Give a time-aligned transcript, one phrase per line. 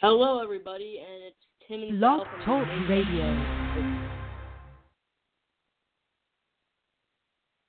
[0.00, 1.36] Hello, everybody, and it's
[1.66, 3.84] Tim and Blog Talk the Radio.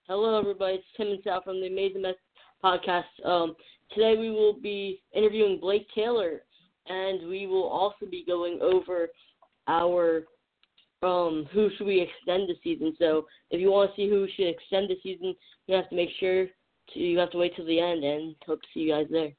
[0.03, 0.75] Hello, everybody.
[0.75, 2.19] It's Tim and Sal from the Amazin' Mets
[2.63, 3.05] podcast.
[3.25, 3.55] Um,
[3.95, 6.43] today we will be interviewing Blake Taylor,
[6.85, 9.07] and we will also be going over
[9.67, 10.25] our
[11.01, 12.95] um, who should we extend the season.
[12.99, 15.33] So if you want to see who should extend the season,
[15.65, 16.45] you have to make sure
[16.93, 19.31] to you have to wait till the end, and hope to see you guys there.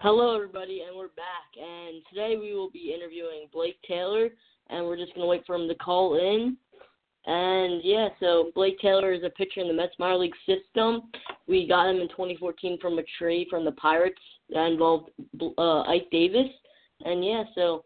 [0.00, 1.60] Hello, everybody, and we're back.
[1.60, 4.28] And today we will be interviewing Blake Taylor,
[4.70, 6.56] and we're just going to wait for him to call in.
[7.26, 11.10] And yeah, so Blake Taylor is a pitcher in the Mets minor league system.
[11.48, 14.20] We got him in 2014 from a trade from the Pirates
[14.50, 15.10] that involved
[15.58, 16.46] uh, Ike Davis.
[17.04, 17.84] And yeah, so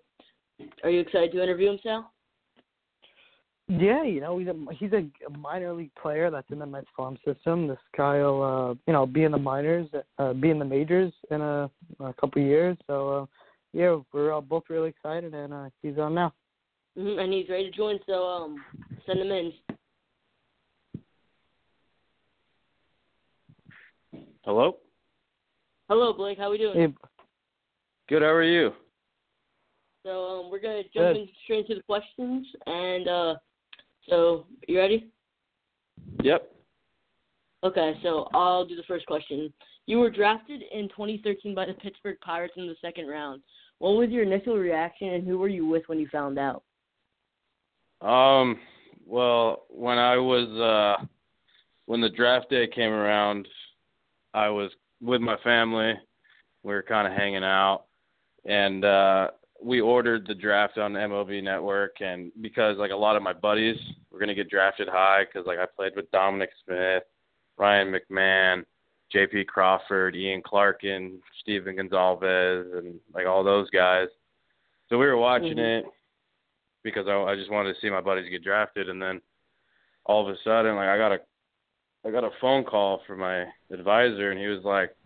[0.84, 2.11] are you excited to interview him, Sal?
[3.78, 7.16] Yeah, you know, he's a he's a minor league player that's in the Mets farm
[7.24, 7.66] system.
[7.66, 11.10] This guy will, uh, you know, be in the minors, uh, be in the majors
[11.30, 11.70] in a,
[12.00, 12.76] a couple of years.
[12.86, 13.26] So, uh,
[13.72, 16.34] yeah, we're all both really excited, and uh, he's on now.
[16.98, 18.62] hmm And he's ready to join, so um,
[19.06, 19.52] send him in.
[24.44, 24.76] Hello.
[25.88, 26.36] Hello, Blake.
[26.36, 26.78] How we doing?
[26.78, 26.94] Hey,
[28.10, 28.20] Good.
[28.20, 28.72] How are you?
[30.04, 31.16] So um, we're gonna jump Good.
[31.16, 33.34] in straight into the questions, and uh,
[34.08, 35.10] so you ready?
[36.22, 36.50] Yep.
[37.64, 39.52] Okay, so I'll do the first question.
[39.86, 43.42] You were drafted in 2013 by the Pittsburgh Pirates in the second round.
[43.78, 46.62] What was your initial reaction, and who were you with when you found out?
[48.00, 48.58] Um.
[49.04, 51.04] Well, when I was uh,
[51.86, 53.48] when the draft day came around,
[54.32, 55.94] I was with my family.
[56.62, 57.84] We were kind of hanging out,
[58.44, 59.28] and uh,
[59.62, 62.00] we ordered the draft on MLB Network.
[62.00, 63.76] And because like a lot of my buddies
[64.10, 67.04] were gonna get drafted high, because like I played with Dominic Smith,
[67.56, 68.64] Ryan McMahon,
[69.10, 69.44] J.P.
[69.44, 74.08] Crawford, Ian Clarkin, Steven Gonzalez, and like all those guys.
[74.88, 75.80] So we were watching Mhm.
[75.80, 75.86] it
[76.82, 79.20] because I, I just wanted to see my buddies get drafted, and then
[80.04, 81.20] all of a sudden, like I got a,
[82.04, 84.96] I got a phone call from my advisor, and he was like,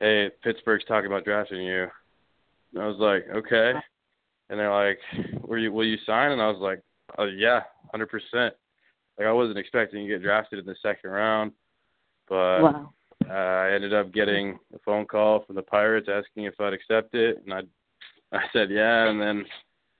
[0.00, 1.88] "Hey, Pittsburgh's talking about drafting you."
[2.74, 3.72] And I was like, "Okay,"
[4.52, 4.98] and they're like,
[5.42, 6.82] "Will you will you sign?" And I was like,
[7.18, 8.54] "Oh yeah, hundred percent."
[9.18, 11.52] Like I wasn't expecting to get drafted in the second round,
[12.28, 12.92] but wow.
[13.28, 17.14] uh, I ended up getting a phone call from the Pirates asking if I'd accept
[17.14, 17.62] it, and I
[18.36, 19.44] I said yeah, and then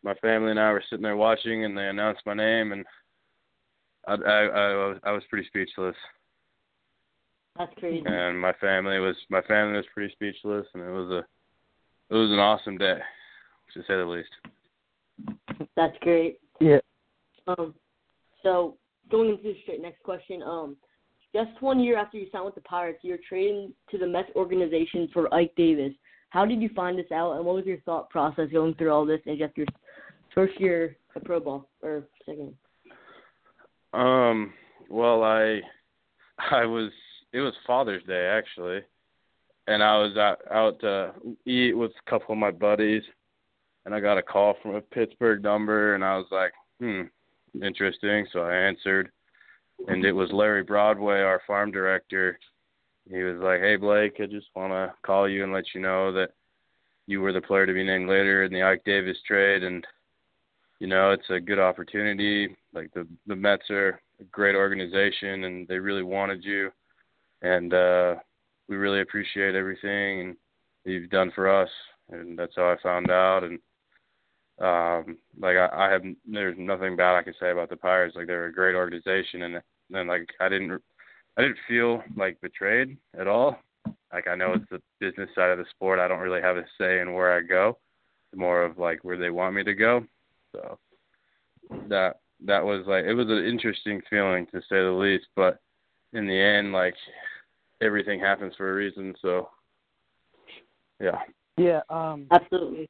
[0.02, 2.84] my family and I were sitting there watching, and they announced my name, and
[4.06, 5.96] I I I was, I was pretty speechless,
[7.56, 8.04] That's crazy.
[8.04, 11.24] and my family was my family was pretty speechless, and it was a
[12.14, 12.98] it was an awesome day,
[13.74, 15.68] to say the least.
[15.76, 16.38] That's great.
[16.60, 16.78] yeah,
[17.46, 17.74] Um,
[18.42, 18.76] so
[19.10, 20.42] going into the straight next question.
[20.42, 20.76] Um,
[21.34, 25.08] just one year after you signed with the Pirates, you're traded to the Mets organization
[25.12, 25.92] for Ike Davis.
[26.30, 29.06] How did you find this out, and what was your thought process going through all
[29.06, 29.66] this in just your
[30.34, 32.54] first year of pro ball or second?
[33.92, 34.52] Um,
[34.88, 35.60] well, I
[36.50, 36.90] I was
[37.32, 38.80] it was Father's Day actually,
[39.66, 41.12] and I was out out to
[41.46, 43.02] eat with a couple of my buddies,
[43.84, 47.02] and I got a call from a Pittsburgh number, and I was like, hmm,
[47.62, 48.26] interesting.
[48.32, 49.10] So I answered,
[49.88, 52.38] and it was Larry Broadway, our farm director.
[53.10, 56.12] He was like, "Hey Blake, I just want to call you and let you know
[56.12, 56.30] that
[57.06, 59.84] you were the player to be named later in the Ike Davis trade, and
[60.78, 62.56] you know it's a good opportunity.
[62.72, 66.70] Like the the Mets are a great organization, and they really wanted you,
[67.42, 68.14] and uh,
[68.68, 70.36] we really appreciate everything
[70.84, 71.70] you've done for us."
[72.10, 73.58] And that's how I found out, and
[74.58, 78.16] um like I, I have there's nothing bad I can say about the Pirates.
[78.16, 80.82] Like they're a great organization, and and like I didn't
[81.36, 83.58] I didn't feel like betrayed at all.
[84.12, 85.98] Like I know it's the business side of the sport.
[85.98, 87.78] I don't really have a say in where I go.
[88.30, 90.04] It's more of like where they want me to go.
[90.52, 90.78] So
[91.88, 95.26] that that was like it was an interesting feeling to say the least.
[95.34, 95.60] But
[96.12, 96.94] in the end, like
[97.80, 99.14] everything happens for a reason.
[99.22, 99.48] So
[101.00, 101.20] yeah.
[101.56, 101.80] yeah.
[101.90, 102.88] Um, Absolutely.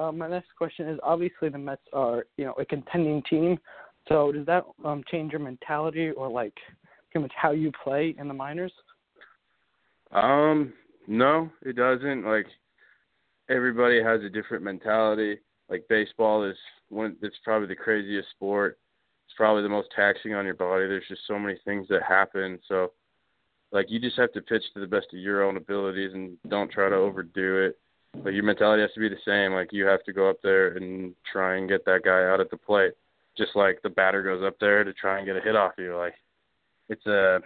[0.00, 3.58] Uh, my next question is obviously the Mets are you know a contending team.
[4.08, 6.54] So does that um change your mentality or like
[7.10, 8.72] pretty much how you play in the minors?
[10.12, 10.72] Um,
[11.06, 12.24] no, it doesn't.
[12.24, 12.46] Like
[13.48, 15.38] everybody has a different mentality.
[15.68, 16.56] Like baseball is
[16.88, 18.78] one it's probably the craziest sport.
[19.26, 20.86] It's probably the most taxing on your body.
[20.86, 22.58] There's just so many things that happen.
[22.68, 22.92] So
[23.70, 26.70] like you just have to pitch to the best of your own abilities and don't
[26.70, 27.78] try to overdo it.
[28.14, 29.52] But your mentality has to be the same.
[29.52, 32.50] Like you have to go up there and try and get that guy out at
[32.50, 32.92] the plate,
[33.36, 35.96] just like the batter goes up there to try and get a hit off you.
[35.96, 36.14] Like
[36.88, 37.40] it's a,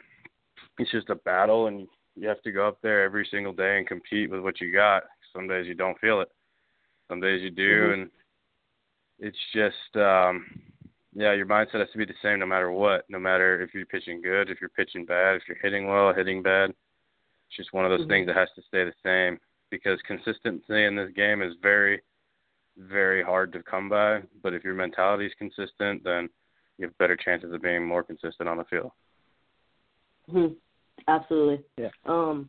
[0.78, 3.86] it's just a battle, and you have to go up there every single day and
[3.86, 5.04] compete with what you got.
[5.34, 6.28] Some days you don't feel it,
[7.08, 8.00] some days you do, mm-hmm.
[8.00, 8.10] and
[9.20, 10.46] it's just um
[11.16, 13.04] yeah, your mindset has to be the same no matter what.
[13.08, 16.42] No matter if you're pitching good, if you're pitching bad, if you're hitting well, hitting
[16.42, 16.70] bad.
[16.70, 18.10] It's just one of those mm-hmm.
[18.10, 19.38] things that has to stay the same
[19.70, 22.02] because consistency in this game is very,
[22.78, 24.20] very hard to come by.
[24.42, 26.28] But if your mentality is consistent, then
[26.78, 28.90] you have better chances of being more consistent on the field.
[30.30, 30.46] hmm
[31.08, 31.62] Absolutely.
[31.76, 31.88] Yeah.
[32.06, 32.48] Um,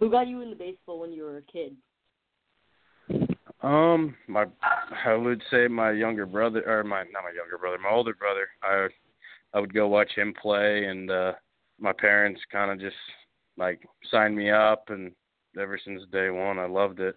[0.00, 1.76] who got you into baseball when you were a kid?
[3.62, 4.46] Um, my
[5.06, 8.48] I would say my younger brother or my not my younger brother, my older brother.
[8.62, 8.88] I
[9.54, 11.32] I would go watch him play, and uh
[11.78, 12.96] my parents kind of just
[13.56, 15.12] like signed me up, and
[15.60, 17.16] ever since day one, I loved it.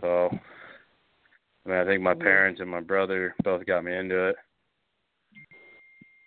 [0.00, 0.28] So,
[1.64, 4.36] I mean, I think my parents and my brother both got me into it.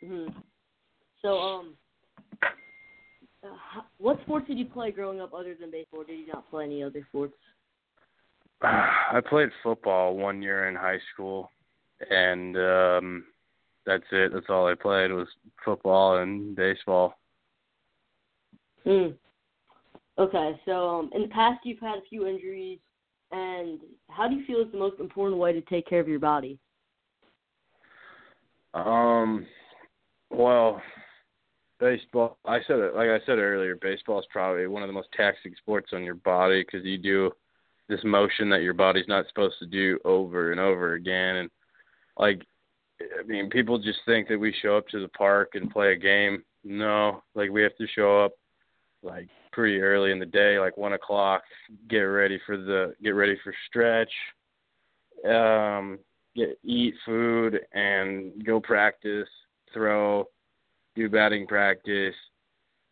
[0.04, 0.44] Mhm.
[1.22, 1.78] So, um,
[3.44, 6.04] uh, what sports did you play growing up other than baseball?
[6.04, 7.36] Did you not play any other sports?
[8.62, 11.52] I played football one year in high school,
[12.10, 13.26] and um
[13.86, 14.34] that's it.
[14.34, 15.28] That's all I played was
[15.64, 17.16] football and baseball.
[18.84, 19.08] Hmm.
[20.20, 22.80] Okay, so um, in the past you've had a few injuries,
[23.32, 23.80] and
[24.10, 26.60] how do you feel is the most important way to take care of your body?
[28.74, 29.48] Um,
[30.30, 30.82] well,
[31.80, 32.38] baseball.
[32.46, 33.78] I said it like I said earlier.
[33.78, 37.32] Baseball is probably one of the most taxing sports on your body because you do
[37.88, 41.50] this motion that your body's not supposed to do over and over again and
[42.18, 42.42] like
[43.02, 45.98] I mean people just think that we show up to the park and play a
[45.98, 46.44] game.
[46.66, 48.34] No, like we have to show up
[49.02, 51.44] like pretty early in the day, like one o'clock,
[51.90, 54.12] get ready for the get ready for stretch,
[55.30, 56.00] um,
[56.36, 59.28] get eat food and go practice,
[59.74, 60.26] throw,
[60.96, 62.16] do batting practice.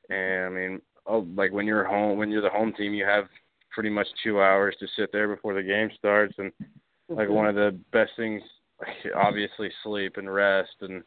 [0.10, 3.26] And I mean, oh, like when you're home, when you're the home team, you have
[3.72, 6.34] pretty much two hours to sit there before the game starts.
[6.38, 6.52] And
[7.10, 8.42] like one of the best things
[9.16, 10.76] obviously sleep and rest.
[10.82, 11.04] And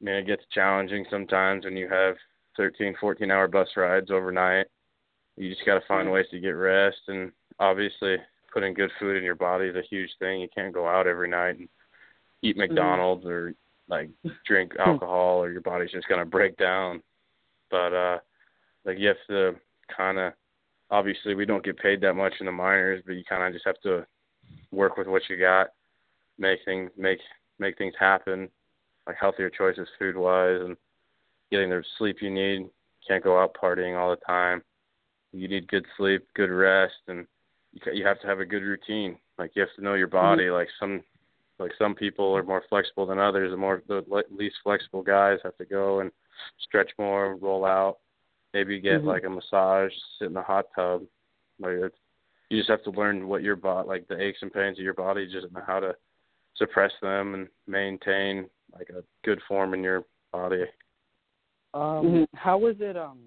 [0.00, 2.16] I mean it gets challenging sometimes when you have
[2.56, 4.66] 13 14 hour bus rides overnight.
[5.36, 8.16] You just got to find ways to get rest and obviously
[8.52, 10.40] putting good food in your body is a huge thing.
[10.40, 11.68] You can't go out every night and
[12.42, 13.54] eat McDonald's or
[13.88, 14.10] like
[14.46, 17.02] drink alcohol or your body's just going to break down.
[17.70, 18.18] But uh
[18.84, 19.54] like you have to
[19.96, 20.32] kind of
[20.90, 23.66] obviously we don't get paid that much in the minors, but you kind of just
[23.66, 24.06] have to
[24.70, 25.68] work with what you got,
[26.38, 27.18] make things make
[27.58, 28.48] make things happen,
[29.06, 30.76] like healthier choices food wise, and
[31.52, 32.68] getting the sleep you need.
[33.06, 34.62] Can't go out partying all the time.
[35.32, 37.26] You need good sleep, good rest, and
[37.72, 39.16] you you have to have a good routine.
[39.38, 40.44] Like you have to know your body.
[40.44, 40.54] Mm-hmm.
[40.54, 41.02] Like some
[41.58, 43.52] like some people are more flexible than others.
[43.52, 46.10] The more the least flexible guys have to go and
[46.66, 47.98] stretch more, roll out
[48.54, 49.08] maybe get mm-hmm.
[49.08, 51.02] like a massage, sit in a hot tub.
[51.58, 51.96] Like it's,
[52.50, 54.94] you just have to learn what your body, like the aches and pains of your
[54.94, 55.94] body, just know how to
[56.56, 60.64] suppress them and maintain like a good form in your body.
[61.74, 62.24] Um, mm-hmm.
[62.34, 62.96] how was it?
[62.96, 63.18] Um,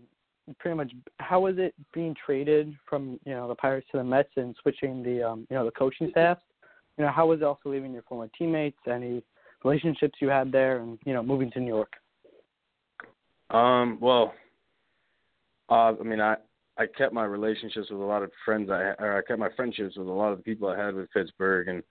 [0.59, 0.91] pretty much.
[1.19, 5.03] How was it being traded from you know the Pirates to the Mets and switching
[5.03, 6.37] the um you know the coaching staff?
[6.97, 8.77] You know, how was it also leaving your former teammates?
[8.87, 9.23] Any
[9.63, 11.93] relationships you had there, and you know, moving to New York?
[13.49, 14.33] Um, well,
[15.69, 16.35] uh, I mean, I
[16.77, 18.69] I kept my relationships with a lot of friends.
[18.69, 21.11] I or I kept my friendships with a lot of the people I had with
[21.11, 21.83] Pittsburgh, and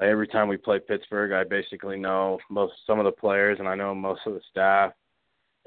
[0.00, 3.74] every time we play Pittsburgh, I basically know most some of the players, and I
[3.74, 4.92] know most of the staff,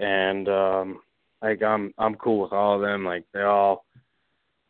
[0.01, 1.00] and um,
[1.41, 3.05] like I'm I'm cool with all of them.
[3.05, 3.86] Like they all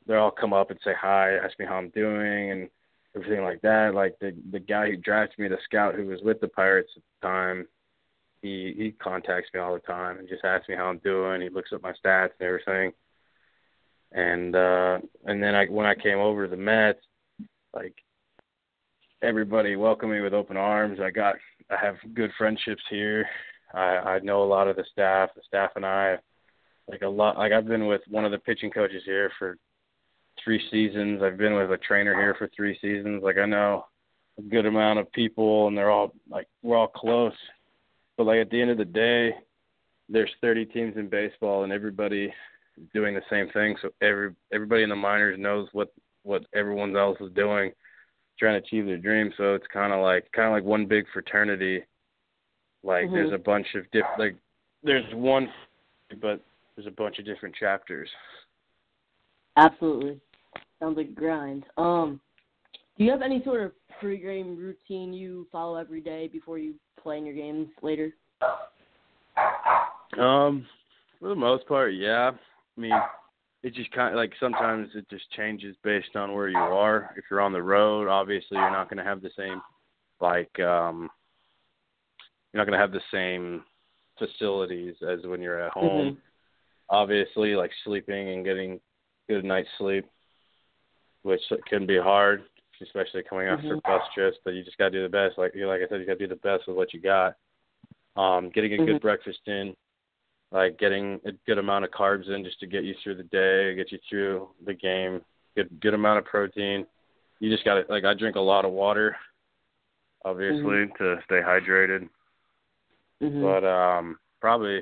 [0.08, 2.70] they all come up and say hi, ask me how I'm doing, and
[3.16, 3.94] everything like that.
[3.96, 7.04] Like the the guy who drafted me, the scout who was with the Pirates at
[7.22, 7.68] the time,
[8.42, 11.42] he he contacts me all the time and just asks me how I'm doing.
[11.42, 12.92] He looks up my stats and everything.
[14.12, 17.00] And uh and then I when I came over to the Mets,
[17.74, 17.96] like
[19.22, 21.00] everybody welcomed me with open arms.
[21.02, 21.36] I got
[21.70, 23.26] I have good friendships here.
[23.74, 25.30] I I know a lot of the staff.
[25.36, 26.18] The staff and I
[26.88, 29.58] like a lot like I've been with one of the pitching coaches here for
[30.44, 31.22] three seasons.
[31.22, 33.24] I've been with a trainer here for three seasons.
[33.24, 33.86] Like I know
[34.40, 37.34] a good amount of people and they're all like we're all close
[38.22, 39.34] but like at the end of the day,
[40.08, 42.32] there's 30 teams in baseball, and everybody
[42.94, 43.76] doing the same thing.
[43.82, 47.72] So every everybody in the minors knows what what everyone else is doing,
[48.38, 49.34] trying to achieve their dream.
[49.38, 51.84] So it's kind of like kind of like one big fraternity.
[52.84, 53.14] Like mm-hmm.
[53.14, 54.36] there's a bunch of diff like
[54.84, 55.48] there's one,
[56.22, 56.42] but
[56.76, 58.10] there's a bunch of different chapters.
[59.58, 60.20] Absolutely.
[60.80, 61.66] Sounds like a grind.
[61.78, 62.20] Um,
[62.98, 67.18] do you have any sort of pre-game routine you follow every day before you play
[67.18, 68.14] in your games later?
[70.18, 70.66] Um,
[71.20, 72.32] for the most part, yeah.
[72.78, 72.94] I mean,
[73.64, 77.14] it just kind of like sometimes it just changes based on where you are.
[77.16, 79.62] If you're on the road, obviously you're not going to have the same
[80.20, 81.10] like um
[82.54, 83.64] you're not going to have the same
[84.18, 86.12] facilities as when you're at home.
[86.12, 86.20] Mm-hmm.
[86.90, 88.80] Obviously, like sleeping and getting
[89.30, 90.06] good night's sleep,
[91.24, 92.44] which can be hard,
[92.82, 93.84] especially coming after Mhm.
[93.84, 94.38] bus trips.
[94.44, 95.38] But you just got to do the best.
[95.38, 97.36] Like you, like I said, you got to do the best with what you got.
[98.18, 98.86] Um, getting a Mhm.
[98.88, 99.76] good breakfast in,
[100.52, 103.74] like getting a good amount of carbs in just to get you through the day,
[103.76, 105.24] get you through the game.
[105.56, 106.86] Good good amount of protein.
[107.40, 109.16] You just got to like I drink a lot of water,
[110.26, 112.10] obviously to stay hydrated.
[113.22, 113.42] Mm-hmm.
[113.42, 114.82] But um, probably,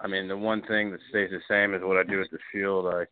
[0.00, 2.38] I mean, the one thing that stays the same is what I do at the
[2.52, 2.86] field.
[2.86, 3.04] I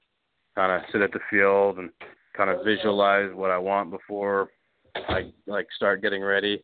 [0.55, 1.91] kind of sit at the field and
[2.37, 4.51] kind of visualize what I want before
[4.95, 6.63] I like start getting ready,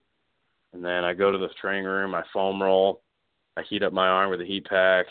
[0.72, 2.14] and then I go to the training room.
[2.14, 3.02] I foam roll.
[3.56, 5.06] I heat up my arm with a heat pack.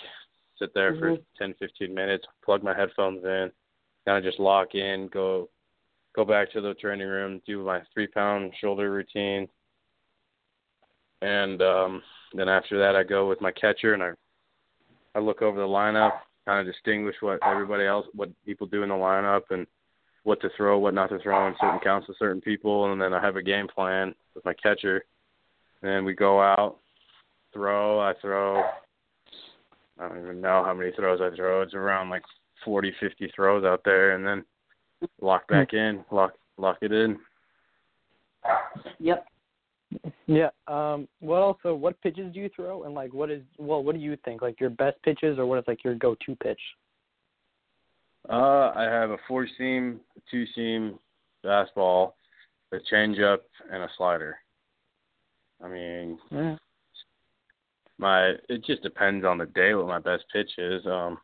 [0.58, 1.24] Sit there for Mhm.
[1.38, 2.26] 10, 15 minutes.
[2.44, 3.52] Plug my headphones in.
[4.06, 5.08] Kind of just lock in.
[5.10, 5.50] Go,
[6.16, 7.42] go back to the training room.
[7.46, 9.50] Do my three pound shoulder routine
[11.22, 12.04] and um
[12.34, 14.12] then after that I go with my catcher and I
[15.16, 18.90] I look over the lineup, kind of distinguish what everybody else what people do in
[18.90, 19.66] the lineup and
[20.24, 23.14] what to throw, what not to throw in certain counts to certain people and then
[23.14, 25.06] I have a game plan with my catcher.
[25.82, 26.78] And then we go out,
[27.54, 28.64] throw, I throw
[30.00, 31.62] I don't even know how many throws I throw.
[31.62, 32.24] It's around like
[32.64, 34.44] forty, fifty throws out there and then
[35.22, 37.18] lock back in, lock lock it in.
[39.00, 39.26] Yep.
[40.26, 40.50] Yeah.
[40.68, 41.08] Um.
[41.20, 41.74] What also?
[41.74, 42.84] What pitches do you throw?
[42.84, 43.42] And like, what is?
[43.58, 44.42] Well, what do you think?
[44.42, 46.60] Like your best pitches, or what is like your go-to pitch?
[48.30, 51.00] Uh, I have a four seam, two seam
[51.46, 52.14] fastball,
[52.74, 53.40] a changeup,
[53.72, 54.38] and a slider.
[55.64, 56.58] I mean, Yeah.
[57.98, 60.86] my it just depends on the day what my best pitch is.
[60.86, 61.18] Um,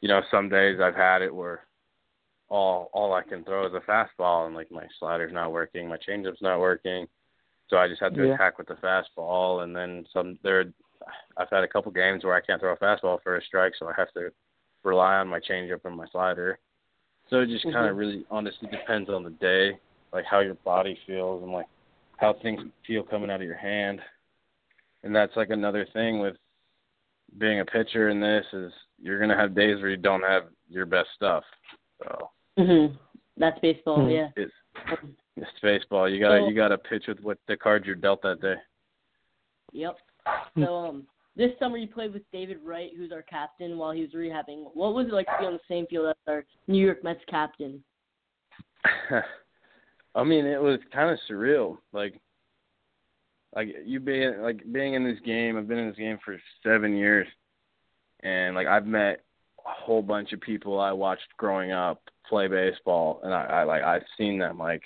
[0.00, 1.66] you know, some days I've had it where
[2.48, 5.98] all all I can throw is a fastball, and like my slider's not working, my
[5.98, 7.08] changeup's not working,
[7.72, 8.34] so I just have to Yeah.
[8.34, 9.64] attack with the fastball.
[9.64, 10.70] And then some there,
[11.38, 13.88] I've had a couple games where I can't throw a fastball for a strike, so
[13.88, 14.30] I have to
[14.84, 16.58] rely on my changeup and my slider.
[17.30, 17.98] So it just kind of Mhm.
[17.98, 19.78] really honestly depends on the day,
[20.12, 21.66] like how your body feels and like
[22.18, 24.02] how things feel coming out of your hand.
[25.02, 26.36] And that's like another thing with
[27.38, 30.84] being a pitcher in this is you're gonna have days where you don't have your
[30.84, 31.44] best stuff.
[32.02, 32.98] So Mhm.
[33.38, 34.00] That's baseball.
[34.00, 34.12] Mhm.
[34.12, 34.30] Yeah.
[34.36, 34.52] it's
[35.36, 36.08] it's baseball.
[36.08, 38.56] You gotta So- you gotta pitch with what the cards you're dealt that day.
[39.72, 39.96] Yep.
[40.58, 44.10] So um, this summer you played with David Wright, who's our captain, while he was
[44.10, 44.70] rehabbing.
[44.74, 47.20] What was it like to be on the same field as our New York Mets
[47.28, 47.82] captain?
[50.14, 51.78] I mean, it was kind of surreal.
[51.92, 52.20] Like,
[53.56, 55.56] like you being like being in this game.
[55.56, 57.26] I've been in this game for seven years,
[58.22, 59.18] and like I've met a
[59.64, 64.04] whole bunch of people I watched growing up play baseball, and I, I like I've
[64.16, 64.58] seen them.
[64.58, 64.82] Like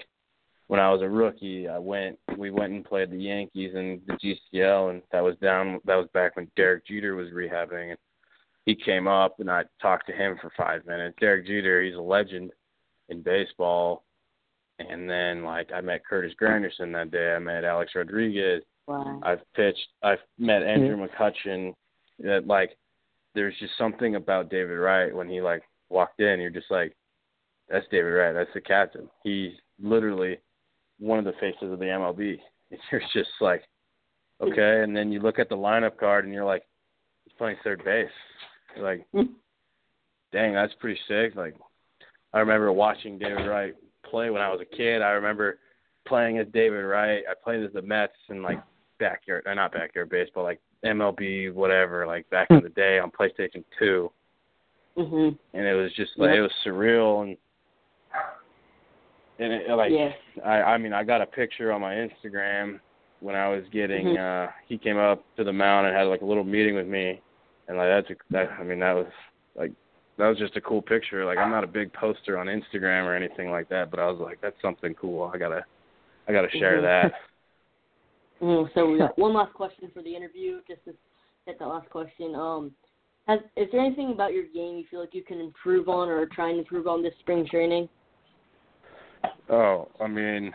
[0.68, 4.14] when I was a rookie, I went we went and played the Yankees in the
[4.14, 5.80] GCL, and that was down.
[5.84, 7.98] That was back when Derek Jeter was rehabbing, and
[8.64, 11.16] he came up, and I talked to him for five minutes.
[11.20, 12.50] Derek Jeter, he's a legend
[13.08, 14.02] in baseball
[14.78, 17.34] and then like I met Curtis Granderson that day.
[17.34, 18.62] I met Alex Rodriguez.
[18.86, 19.20] Wow.
[19.22, 19.88] I've pitched.
[20.02, 21.74] I've met Andrew McCutchen.
[22.20, 22.76] That like,
[23.36, 26.40] there's just something about David Wright when he like walked in.
[26.40, 26.96] You're just like,
[27.68, 28.34] that's David Wright.
[28.34, 29.08] That's the captain.
[29.22, 30.38] He's literally
[30.98, 32.38] one of the faces of the MLB.
[32.68, 33.62] And you're just like,
[34.40, 34.82] okay.
[34.82, 36.64] And then you look at the lineup card and you're like,
[37.22, 38.08] he's playing third base.
[38.74, 39.34] You're like, hmm.
[40.32, 41.36] dang, that's pretty sick.
[41.36, 41.54] Like,
[42.32, 45.00] I remember watching David Wright play when I was a kid.
[45.00, 45.60] I remember
[46.08, 47.22] playing as David Wright.
[47.30, 48.60] I played as the Mets and like
[48.98, 53.64] backyard, or not backyard baseball, like MLB, whatever, like back in the day on PlayStation
[53.78, 54.10] Two,
[54.96, 55.38] Mhm.
[55.54, 56.38] and it was just like Yeah.
[56.38, 57.36] it was surreal and
[59.38, 60.12] and it, like Yeah.
[60.44, 62.80] I I mean I got a picture on my Instagram
[63.20, 66.24] when I was getting uh he came up to the mound and had like a
[66.24, 67.20] little meeting with me
[67.68, 69.06] and like that's a, that I mean that was
[69.54, 69.72] like
[70.18, 71.26] that was just a cool picture.
[71.26, 74.18] Like I'm not a big poster on Instagram or anything like that, but I was
[74.18, 75.30] like that's something cool.
[75.34, 75.64] I got to
[76.28, 76.82] I got to share Mhm.
[76.82, 77.12] that.
[78.42, 78.68] Mhm.
[78.74, 80.94] So we got one last question for the interview, just to
[81.46, 82.34] get that last question.
[82.34, 82.72] Um,
[83.26, 86.20] has is there anything about your game you feel like you can improve on or
[86.20, 87.88] are trying to improve on this spring training?
[89.48, 90.52] Oh, I mean,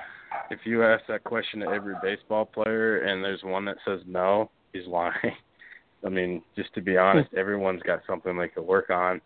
[0.50, 4.50] if you ask that question to every baseball player and there's one that says no,
[4.74, 5.14] he's lying.
[6.06, 9.22] I mean, just to be honest, everyone's got something they could work on.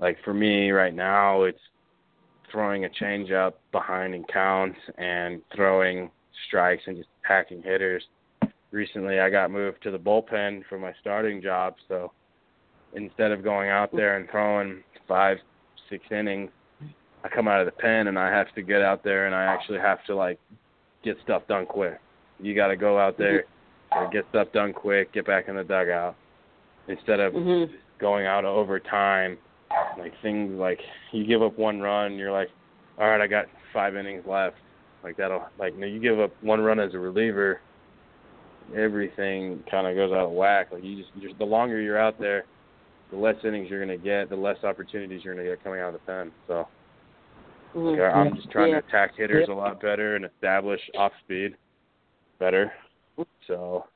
[0.00, 1.60] Like for me right now, it's
[2.50, 6.10] throwing a changeup behind in counts and throwing
[6.48, 8.02] strikes and just packing hitters.
[8.72, 12.10] Recently, I got moved to the bullpen for my starting job, so
[12.92, 15.38] instead of going out there and throwing five,
[15.88, 16.50] six innings,
[17.22, 19.44] I come out of the pen and I have to get out there and I
[19.44, 20.40] actually have to like
[21.04, 22.00] get stuff done quick.
[22.40, 23.44] You got to go out there
[23.92, 26.16] and get stuff done quick, get back in the dugout
[26.88, 27.70] instead of Mhm.
[27.98, 29.38] going out over time.
[29.96, 30.80] Like things like
[31.12, 32.50] you give up one run, you're like,
[32.98, 34.56] all right, I got five innings left.
[35.02, 37.60] Like that'll like no, you give up one run as a reliever,
[38.76, 40.68] everything kind of goes out of whack.
[40.72, 42.44] Like you just you're, the longer you're out there,
[43.10, 46.00] the less innings you're gonna get, the less opportunities you're gonna get coming out of
[46.00, 46.32] the pen.
[46.46, 46.68] So
[47.74, 47.98] Mhm.
[47.98, 48.80] like, I'm just trying Yeah.
[48.80, 49.54] to attack hitters Yeah.
[49.54, 51.56] a lot better and establish off speed
[52.38, 52.72] better.
[53.46, 53.86] So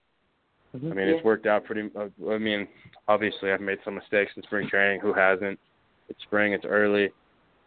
[0.74, 0.90] Mhm.
[0.90, 1.14] I mean, Yeah.
[1.14, 1.90] it's worked out pretty.
[1.94, 2.66] Uh, I mean,
[3.08, 5.00] obviously, I've made some mistakes in spring training.
[5.00, 5.58] Who hasn't?
[6.08, 6.52] It's spring.
[6.52, 7.12] It's early,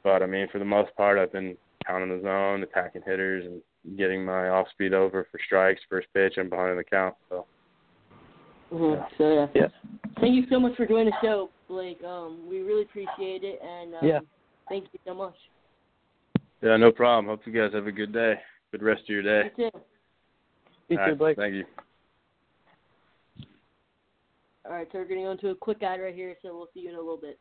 [0.03, 3.97] but I mean, for the most part, I've been pounding the zone, attacking hitters, and
[3.97, 7.15] getting my off speed over for strikes, first pitch, and behind the count.
[7.29, 7.45] So
[8.71, 8.95] Mhm.
[8.95, 9.17] Yeah.
[9.17, 9.47] So yeah.
[9.55, 9.67] Yeah.
[10.19, 12.03] Thank you so much for joining the show, Blake.
[12.03, 14.19] Um, we really appreciate it, and um, Yeah.
[14.67, 15.35] thank you so much.
[16.61, 17.27] yeah, no problem.
[17.27, 18.41] Hope you guys have a good day.
[18.71, 19.51] Good rest of your day.
[19.57, 19.79] You too.
[20.89, 21.37] You All too, right, Blake.
[21.37, 21.65] Thank you.
[24.65, 26.81] All right, so we're gonna go into a quick ad right here, so we'll see
[26.81, 27.39] you in a little bit.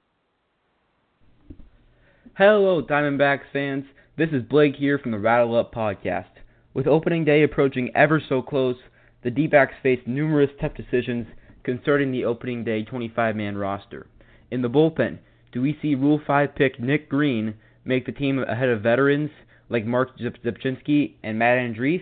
[2.35, 3.85] Hello, Diamondbacks fans.
[4.19, 6.41] This is Blake here from the Rattle Up Podcast.
[6.73, 8.77] With opening day approaching ever so close,
[9.23, 11.27] the D backs face numerous tough decisions
[11.65, 14.07] concerning the opening day 25 man roster.
[14.51, 15.19] In the bullpen,
[15.53, 19.29] do we see Rule 5 pick Nick Green make the team ahead of veterans
[19.69, 22.01] like Mark Zip- Rzepczynski and Matt Andriese?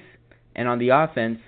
[0.55, 1.41] And on the offense,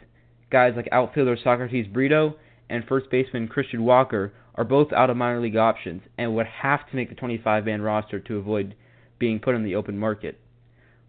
[0.50, 2.35] guys like outfielder Socrates Brito
[2.68, 6.90] and first baseman Christian Walker are both out of minor league options and would have
[6.90, 8.75] to make the 25 man roster to avoid
[9.20, 10.40] being put on the open market.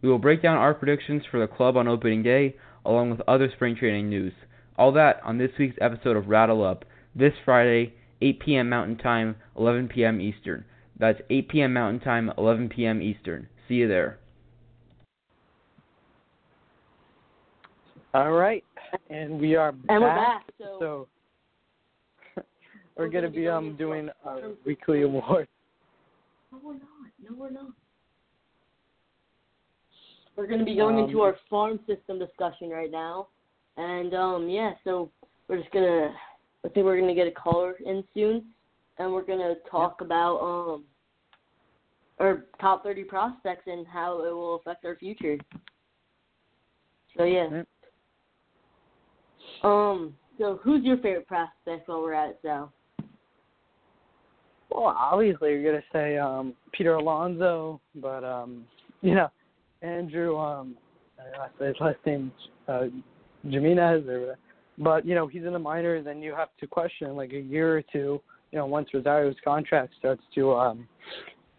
[0.01, 3.50] We will break down our predictions for the club on opening day, along with other
[3.54, 4.34] spring training news.
[4.78, 8.69] All that on this week's episode of Rattle Up, this Friday, 8 p.m.
[8.69, 10.22] Mountain Time, 11 p.m.
[10.22, 10.63] Eastern.
[11.00, 11.74] That's 8 p.m.
[11.74, 13.02] Mountain Time, 11 p.m.
[13.02, 13.48] Eastern.
[13.67, 14.19] See you there.
[18.13, 18.63] All right,
[19.10, 20.45] and we are And we're back.
[20.58, 21.08] So, So
[22.95, 25.48] we're We're gonna gonna be be um doing our- our weekly award.
[26.52, 26.82] no, we're not.
[27.22, 27.72] No, we're not.
[30.38, 33.30] We're gonna be going into Um, our farm system discussion right now,
[33.76, 35.12] and um, yeah, so
[35.47, 36.15] we're just gonna.
[36.63, 38.54] I think we're gonna get a caller in soon,
[39.00, 40.86] and we're gonna talk about um
[42.19, 45.38] our top 30 prospects and how it will affect our future.
[47.17, 47.50] So yeah.
[47.50, 47.67] Yep.
[49.63, 50.15] Um.
[50.38, 52.71] So who's your favorite prospect while we're at it, Sal?
[54.69, 58.67] Well, obviously you're gonna say um Peter Alonso, but um
[59.02, 59.32] you know
[59.82, 60.76] Andrew um
[61.20, 62.32] I say his last name
[62.68, 62.86] uh
[63.48, 64.38] Gimenez or
[64.78, 67.78] but you know he's in the minors and you have to question like a year
[67.78, 70.88] or two you know once Rosario's contract starts to um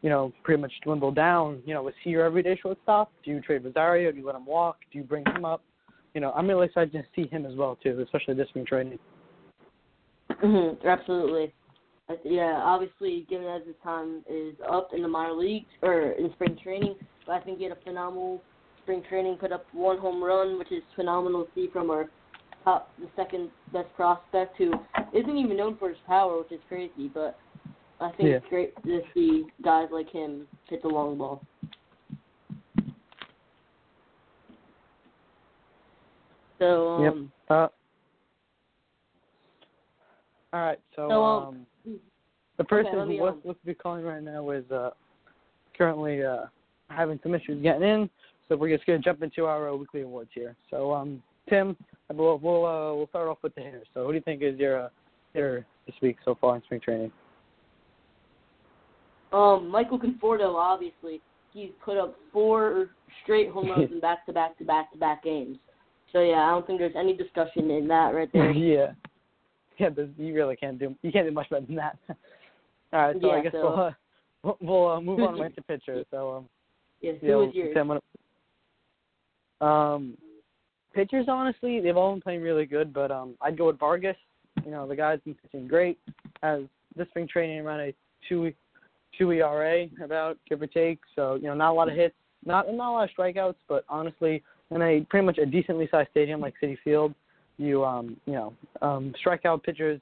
[0.02, 3.10] you know pretty much dwindle down you know is he your everyday shortstop?
[3.24, 4.12] Do you trade Rosario?
[4.12, 4.78] Do you let him walk?
[4.92, 5.62] Do you bring him up?
[6.14, 8.98] You know I'm really excited to see him as well too especially this spring training
[10.42, 11.52] Mhm, Absolutely.
[12.24, 16.56] Yeah, obviously, given as his time is up in the minor leagues or in spring
[16.62, 16.94] training,
[17.30, 18.42] I think he had a phenomenal
[18.82, 19.36] spring training.
[19.36, 22.06] Put up one home run, which is phenomenal to see from our
[22.64, 24.72] top, the second best prospect, who
[25.12, 27.08] isn't even known for his power, which is crazy.
[27.12, 27.38] But
[28.00, 28.36] I think Yeah.
[28.36, 31.42] it's great to see guys like him hit the long ball.
[36.58, 37.12] So, Yep.
[37.12, 37.68] um, Uh,
[40.52, 42.00] all right, so, So, um, um,
[42.56, 44.90] the person me, who was um, supposed to be calling right now is uh,
[45.76, 46.46] currently uh,
[46.90, 48.10] having some issues getting in,
[48.48, 50.56] so we're just gonna jump into our uh, weekly awards here.
[50.70, 51.76] So, um, Tim,
[52.12, 53.86] we'll we'll uh, we'll start off with the hitters.
[53.94, 54.88] So, who do you think is your uh,
[55.34, 57.12] hitter this week so far in spring training?
[59.32, 61.20] Um, Michael Conforto, obviously,
[61.52, 62.90] he's put up four
[63.22, 65.58] straight home runs in back to back to back to back games.
[66.12, 68.50] So yeah, I don't think there's any discussion in that right there.
[68.52, 68.92] yeah,
[69.78, 71.98] yeah, you really can't do you can't do much better than that.
[72.92, 73.92] all right, so I guess so-
[74.42, 76.04] we'll uh, we'll, uh, move on right to pitcher.
[76.10, 76.48] So, um.
[77.00, 77.74] Yeah, Yeah, who is yours?
[79.60, 80.16] Um,
[80.94, 84.16] pitchers, honestly, they've all been playing really good, but um, I'd go with Vargas.
[84.64, 85.98] You know, the guy's been pitching great.
[86.42, 86.62] Has
[86.96, 87.94] this spring training around a
[88.28, 88.52] two
[89.16, 91.00] two ERA about give or take.
[91.16, 93.84] So you know, not a lot of hits, not not a lot of strikeouts, but
[93.88, 97.14] honestly, in a pretty much a decently sized stadium like Citi Field,
[97.56, 100.00] you um you know um strikeout pitchers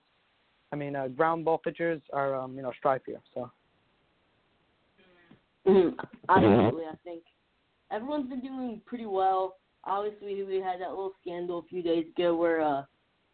[0.72, 3.20] I mean, uh, ground ball pitchers are um, you know strive here.
[3.35, 3.50] So.
[5.66, 6.00] Mm-hmm.
[6.29, 7.22] Absolutely, I think
[7.90, 9.57] everyone's been doing pretty well.
[9.85, 12.83] Obviously, we had that little scandal a few days ago where uh,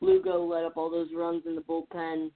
[0.01, 2.31] Lugo let up all those runs in the bullpen.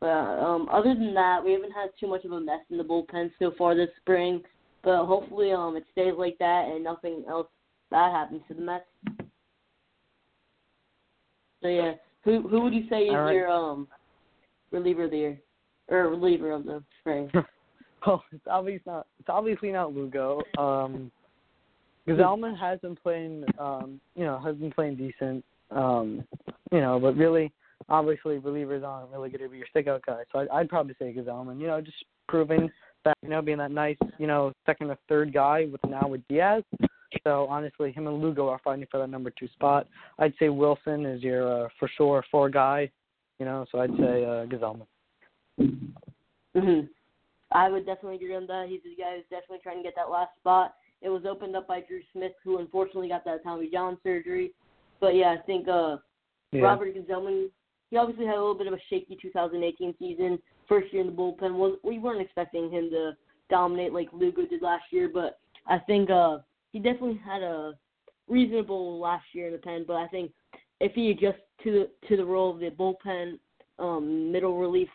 [0.00, 2.84] But um, other than that, we haven't had too much of a mess in the
[2.84, 4.42] bullpen so far this spring.
[4.82, 7.46] But hopefully, um, it stays like that and nothing else
[7.92, 8.84] bad happens to the Mets.
[11.62, 11.92] So yeah,
[12.24, 13.32] who who would you say is right.
[13.32, 13.86] your um
[14.72, 15.40] reliever of the year
[15.88, 17.30] or reliever of the spring?
[18.06, 19.06] Oh, it's obviously not.
[19.20, 20.42] It's obviously not Lugo.
[20.58, 21.12] Um,
[22.08, 23.44] Gsellman has been playing.
[23.58, 25.44] Um, you know, has been playing decent.
[25.70, 26.24] Um,
[26.72, 27.52] you know, but really,
[27.88, 30.22] obviously, relievers aren't really going to be your stickout guy.
[30.32, 31.60] So I'd, I'd probably say Gsellman.
[31.60, 32.70] You know, just proving
[33.04, 36.26] that you know being that nice, you know, second or third guy with now with
[36.28, 36.64] Diaz.
[37.24, 39.86] So honestly, him and Lugo are fighting for that number two spot.
[40.18, 42.90] I'd say Wilson is your uh, for sure four guy.
[43.38, 44.86] You know, so I'd say uh, Gsellman.
[46.56, 46.88] Mhm.
[47.54, 48.66] I would definitely agree on that.
[48.68, 50.74] He's the guy who's definitely trying to get that last spot.
[51.00, 54.52] It was opened up by Drew Smith, who unfortunately got that Tommy John surgery.
[55.00, 55.96] But yeah, I think uh
[56.52, 56.62] Yeah.
[56.62, 57.48] Robert Gsellman,
[57.90, 60.38] he obviously had a little bit of a shaky 2018 season.
[60.68, 63.12] First year in the bullpen, was we weren't expecting him to
[63.50, 66.38] dominate like Lugo did last year, but I think uh
[66.72, 67.74] he definitely had a
[68.28, 69.84] reasonable last year in the pen.
[69.86, 70.30] But I think
[70.80, 73.38] if he adjusts to the to the role of the bullpen
[73.78, 74.88] um middle relief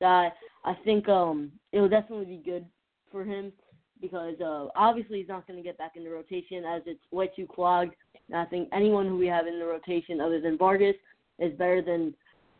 [0.00, 0.32] guy,
[0.64, 2.66] I think um it will definitely be good
[3.10, 3.52] for him
[4.00, 7.30] because uh obviously he's not going to get back in the rotation as it's way
[7.34, 7.94] too clogged.
[8.28, 10.96] And I think anyone who we have in the rotation other than Vargas
[11.38, 12.14] is better than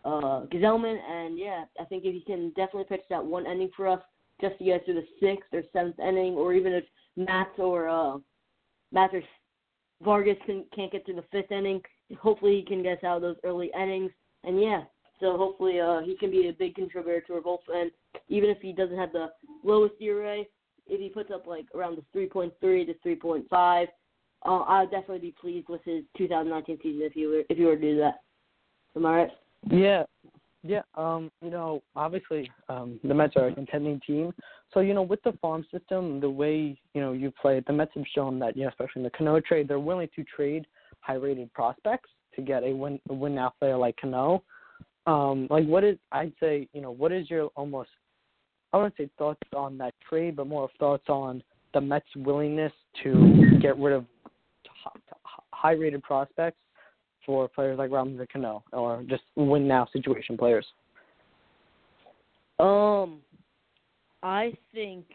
[0.05, 3.87] uh Gsellman and yeah, I think if he can definitely pitch that one inning for
[3.87, 4.00] us
[4.40, 6.85] just to get through the sixth or seventh inning or even if
[7.16, 8.18] Matz or uh
[8.92, 9.22] Matz or
[10.03, 11.83] Vargas can can't get through the fifth inning,
[12.18, 14.11] hopefully he can get out of those early innings.
[14.44, 14.83] And yeah,
[15.20, 17.90] so hopefully uh he can be a big contributor to our bullpen,
[18.28, 19.28] even if he doesn't have the
[19.62, 20.42] lowest ERA.
[20.87, 23.87] If he puts up like around the 3.3 to 3.5,
[24.44, 27.76] uh, I'll definitely be pleased with his 2019 season if you were if you were
[27.76, 28.20] to do that.
[28.96, 29.30] Am I right?
[29.70, 30.04] Yeah,
[30.62, 30.83] yeah.
[30.94, 34.33] Um, you know, obviously, um, the Mets are a contending team.
[34.72, 37.72] So you know, with the farm system, the way you know you play, it, the
[37.72, 40.66] Mets have shown that you know, especially in the Cano trade, they're willing to trade
[41.00, 44.42] high-rated prospects to get a win a win now player like Cano.
[45.06, 47.90] Um, like what is I'd say, you know, what is your almost
[48.72, 51.42] I wouldn't say thoughts on that trade, but more of thoughts on
[51.74, 54.04] the Mets' willingness to get rid of
[55.52, 56.58] high-rated prospects
[57.26, 60.66] for players like Robinson Cano or just win now situation players.
[62.58, 63.20] Um,
[64.22, 65.06] I think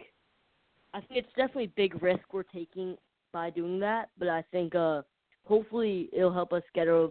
[0.93, 2.97] I think it's definitely a big risk we're taking
[3.31, 5.01] by doing that, but I think uh
[5.45, 7.09] hopefully it'll help us get a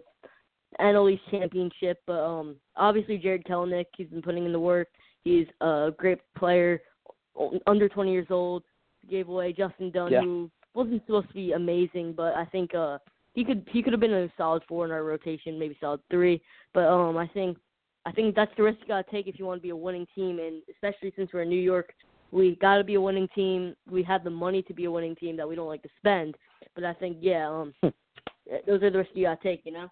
[0.79, 2.01] NL East championship.
[2.07, 4.87] But um, obviously Jarred Kelenic, he's been putting in the work.
[5.23, 6.81] He's a great player,
[7.67, 8.63] under 20 years old.
[9.09, 10.21] Gave away Justin Dunn, Yeah.
[10.21, 12.97] who wasn't supposed to be amazing, but I think uh
[13.33, 16.41] he could he could have been a solid four in our rotation, maybe solid three.
[16.73, 17.57] But um, I think
[18.05, 20.07] I think that's the risk you gotta take if you want to be a winning
[20.15, 21.93] team, and especially since we're in New York,
[22.31, 23.75] we gotta be a winning team.
[23.89, 26.35] We have the money to be a winning team that we don't like to spend.
[26.73, 27.73] But I think yeah, um,
[28.65, 29.89] those are the risks you gotta take, you know.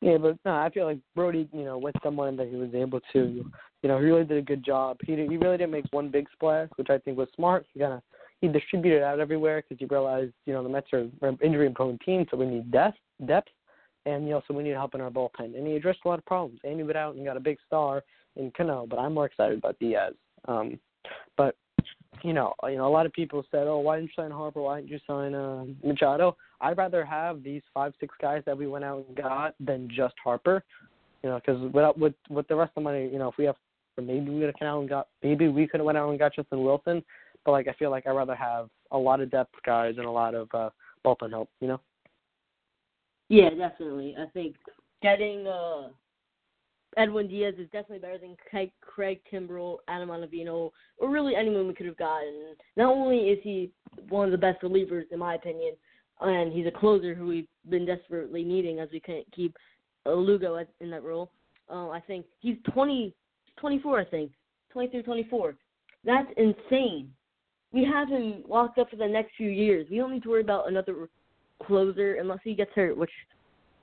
[0.00, 3.00] Yeah, but no, I feel like Brodie, you know, with someone that he was able
[3.12, 3.44] to,
[3.82, 4.98] you know, he really did a good job.
[5.04, 7.66] He did, he really didn't make one big splash, which I think was smart.
[7.74, 8.02] He kind of
[8.40, 11.98] he distributed out everywhere because he realized, you know, the Mets are an injury prone
[12.04, 13.48] team, so we need depth, depth,
[14.06, 15.56] and you know, so we need help in our bullpen.
[15.56, 16.60] And he addressed a lot of problems.
[16.64, 18.04] Andy went out and got a big star
[18.36, 20.14] in Cano, but I'm more excited about Diaz.
[20.46, 20.78] Um,
[21.36, 21.56] but
[22.22, 24.62] you know, you know, a lot of people said, "Oh, why didn't you sign Harper?
[24.62, 28.66] Why didn't you sign uh, Machado?" I'd rather have these five, six guys that we
[28.66, 30.64] went out and got than just Harper.
[31.22, 33.44] You know, because without with with the rest of the money, you know, if we
[33.44, 33.56] have,
[33.96, 36.34] maybe we could have out and got, maybe we could have went out and got
[36.34, 37.02] Justin Wilson.
[37.44, 40.10] But like, I feel like I'd rather have a lot of depth guys and a
[40.10, 40.70] lot of uh,
[41.04, 41.48] bullpen help.
[41.60, 41.80] You know.
[43.28, 44.14] Yeah, definitely.
[44.18, 44.56] I think
[45.02, 45.88] getting uh
[46.96, 51.74] Edwin Diaz is definitely better than Craig, Craig Kimbrel, Adam Ottavino, or really anyone we
[51.74, 52.56] could have gotten.
[52.76, 53.70] Not only is he
[54.08, 55.74] one of the best relievers, in my opinion,
[56.20, 59.56] and he's a closer who we've been desperately needing as we can't keep
[60.06, 61.30] Lugo in that role.
[61.70, 63.14] Uh, I think he's 20,
[63.56, 64.32] 24, I think,
[64.72, 65.54] 23, 24.
[66.04, 67.12] That's insane.
[67.72, 69.86] We have him locked up for the next few years.
[69.90, 71.08] We don't need to worry about another
[71.62, 73.10] closer unless he gets hurt, which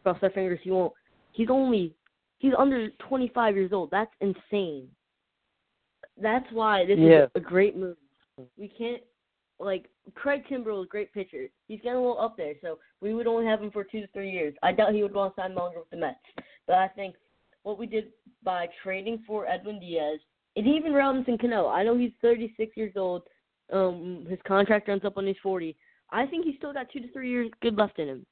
[0.03, 0.93] cross our fingers he won't.
[1.33, 1.93] He's only
[2.39, 3.91] he's under 25 years old.
[3.91, 4.87] That's insane.
[6.19, 7.25] That's why this Yeah.
[7.25, 7.97] is a great move.
[8.57, 9.03] We can't
[9.59, 11.47] like Craig Kimbrel is a great pitcher.
[11.67, 14.07] He's getting a little up there, so we would only have him for two to
[14.07, 14.53] three years.
[14.63, 16.17] I doubt he would want to sign longer with the Mets.
[16.67, 17.15] But I think
[17.63, 18.05] what we did
[18.43, 20.19] by trading for Edwin Diaz
[20.55, 21.67] and even Robinson Cano.
[21.67, 23.23] I know he's 36 years old.
[23.73, 25.75] Um, his contract runs up when he's 40.
[26.11, 28.25] I think he's still got two to three years good left in him.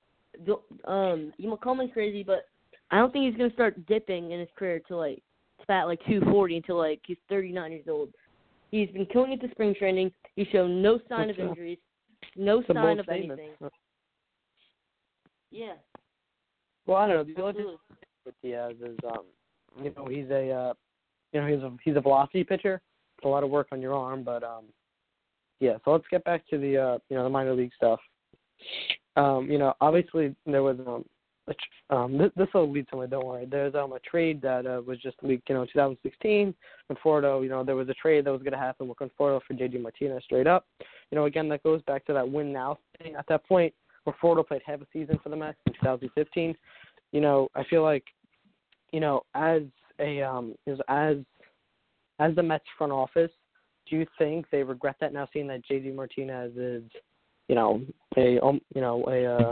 [0.86, 2.46] Um, you might call me crazy, but
[2.92, 5.22] I don't think he's gonna start dipping in his career to like
[5.70, 8.10] at like 240 until like he's 39 years old.
[8.74, 10.12] He's been killing it to spring training.
[10.36, 11.78] He's shown no sign of injuries,
[12.36, 13.52] no sign of anything.
[15.52, 15.74] Yeah.
[16.88, 17.34] Well, I don't know.
[17.36, 17.78] The only thing
[18.26, 19.26] with Diaz is, um,
[19.84, 20.74] you know, he's a, uh,
[21.34, 22.82] you know, he's a he's a velocity pitcher.
[23.20, 24.64] It's a lot of work on your arm, but um,
[25.60, 25.74] yeah.
[25.86, 28.00] So let's get back to the, uh, you know, the minor league stuff.
[29.16, 31.06] Um, you know, obviously there was um,
[31.90, 33.08] um, this this will lead somewhere.
[33.08, 33.46] Don't worry.
[33.46, 35.50] There's um a trade that uh, was just leaked.
[35.50, 36.54] You know, 2016.
[36.92, 37.44] Conforto.
[37.44, 39.82] You know, there was a trade that was going to happen with Conforto for JD
[39.82, 40.66] Martinez straight up.
[41.12, 43.16] You know, again, that goes back to that win now thing.
[43.16, 43.74] At that point,
[44.08, 46.56] Conforto played half a season for the Mets in 2015.
[47.12, 48.04] You know, I feel like,
[48.92, 49.62] you know, as
[50.00, 50.56] a um,
[50.88, 51.18] as
[52.20, 53.32] as the Mets front office,
[53.90, 56.84] do you think they regret that now, seeing that JD Martinez is,
[57.48, 57.82] you know,
[58.18, 59.52] a um, you know a uh,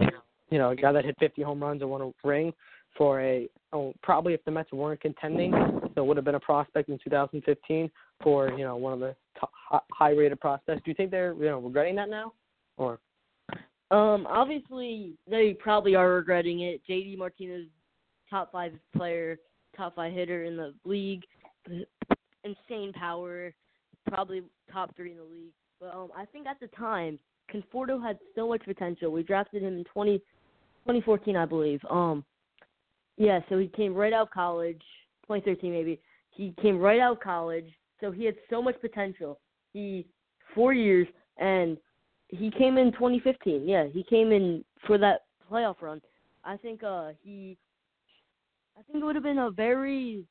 [0.52, 2.54] you know a guy that hit 50 home runs and won a ring
[2.98, 5.52] for a oh, probably if the Mets weren't contending,
[5.96, 7.90] there would have been a prospect in 2015
[8.22, 9.52] for you know one of the top,
[9.92, 10.82] high rated prospects.
[10.84, 12.34] Do you think they're you know regretting that now,
[12.78, 13.00] or
[13.90, 16.82] Um, obviously they probably are regretting it.
[16.88, 17.68] JD Martinez,
[18.30, 19.40] top five player,
[19.76, 21.24] top five hitter in the league,
[22.44, 23.54] insane power,
[24.08, 25.54] probably top three in the league.
[25.80, 27.18] But um, I think at the time,
[27.52, 29.12] Conforto had so much potential.
[29.12, 30.22] We drafted him in 20,
[30.84, 31.80] 2014, I believe.
[31.90, 32.24] Um,
[33.18, 34.82] yeah, so he came right out of college,
[35.24, 36.00] 2013 maybe.
[36.32, 37.68] He came right out of college,
[38.00, 39.40] so he had so much potential.
[39.74, 40.08] He
[40.56, 41.78] four years and
[42.30, 43.68] he came in 2015.
[43.68, 46.02] Yeah, he came in for that playoff run.
[46.44, 47.58] I think uh he
[48.78, 50.26] I think it would have been a very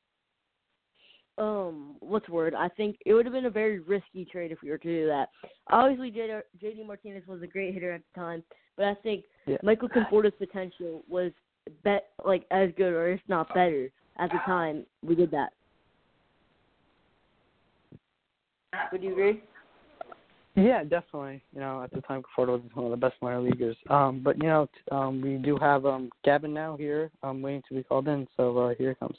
[1.37, 2.53] um what's the word?
[2.53, 5.07] I think it would have been a very risky trade if we were to do
[5.07, 5.29] that.
[5.69, 8.43] Obviously JD, JD Martinez was a great hitter at the time,
[8.75, 9.57] but I think Yeah.
[9.63, 11.31] Michael Conforto's potential was
[11.83, 15.53] bet like as good or if not better at the time we did that.
[18.91, 19.41] Would you agree?
[20.55, 21.41] Yeah, definitely.
[21.53, 23.77] You know, at the time, Conforto was one of the best minor leaguers.
[23.89, 27.63] Um, but you know, t- um, we do have um Gavin now here, um, waiting
[27.69, 28.27] to be called in.
[28.35, 29.15] So uh, here it comes.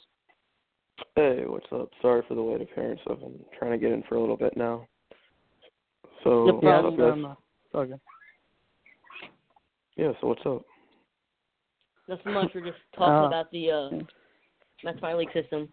[1.15, 1.89] Hey, what's up?
[2.01, 2.99] Sorry for the late appearance.
[3.09, 4.87] I've been trying to get in for a little bit now.
[6.23, 6.93] So, No Yeah, problem.
[6.93, 7.37] up, guys?
[7.73, 7.99] it's.
[9.95, 10.63] Yeah, so what's up?
[12.07, 12.51] Nothing much.
[12.53, 13.89] We're just talking Uh, about the uh,
[14.83, 15.69] Mets minor league system.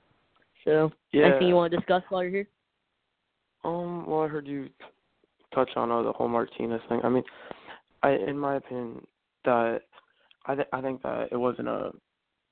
[0.65, 1.27] So, Yeah.
[1.27, 2.49] anything you want to discuss while you're here?
[3.65, 4.75] Um, well, I heard you t-
[5.55, 7.01] touch on uh, the whole Martinez thing.
[7.05, 7.25] I mean,
[8.03, 9.07] I, in my opinion,
[9.45, 9.83] that
[10.47, 11.93] I, th- I think that it wasn't a,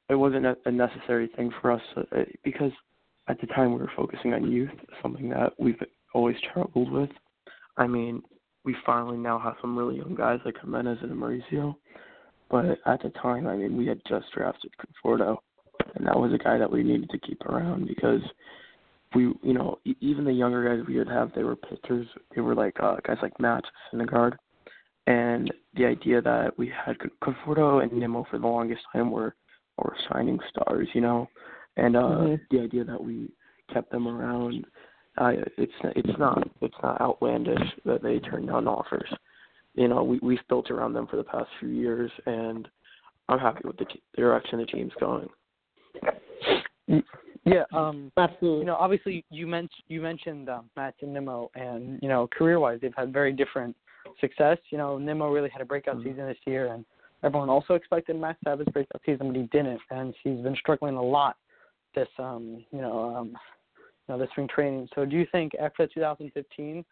[0.08, 2.72] it wasn't a, necessary thing for us uh, because
[3.28, 4.70] at the time we were focusing on youth,
[5.02, 5.80] something that we've
[6.14, 7.10] always struggled with.
[7.76, 8.22] I mean,
[8.64, 11.76] we finally now have some really young guys like Gimenez and Mauricio,
[12.50, 15.36] but at the time, I mean, we had just drafted Conforto,
[15.94, 18.22] and that was a guy that we needed to keep around because
[19.14, 22.06] we, you know, even the younger guys we would have, they were pitchers.
[22.34, 24.36] They were like uh, guys like Matz Syndergaard,
[25.06, 29.34] and the idea that we had Con- Conforto and Nimmo for the longest time were
[29.78, 31.28] were shining stars, you know,
[31.76, 32.40] and uh, Mhm.
[32.50, 33.30] the idea that we
[33.72, 34.66] kept them around,
[35.18, 39.10] uh, it's it's not it's not outlandish that they turned down offers.
[39.74, 42.68] You know, we we've built around them for the past few years, and
[43.28, 45.28] I'm happy with the t- direction the team's going.
[47.44, 47.64] Yeah.
[47.72, 48.10] Um.
[48.16, 48.60] Absolutely.
[48.60, 52.80] You know, obviously you mentioned you mentioned um, Matz and Nimmo, and you know, career-wise,
[52.80, 53.76] they've had very different
[54.20, 54.58] success.
[54.70, 56.04] You know, Nimmo really had a breakout Mhm.
[56.04, 56.84] season this year, and
[57.22, 60.56] everyone also expected Matz to have his breakout season, but he didn't, and he's been
[60.56, 61.36] struggling a lot
[61.94, 64.88] this um you know um you know this spring training.
[64.94, 66.84] So, do you think after the 2015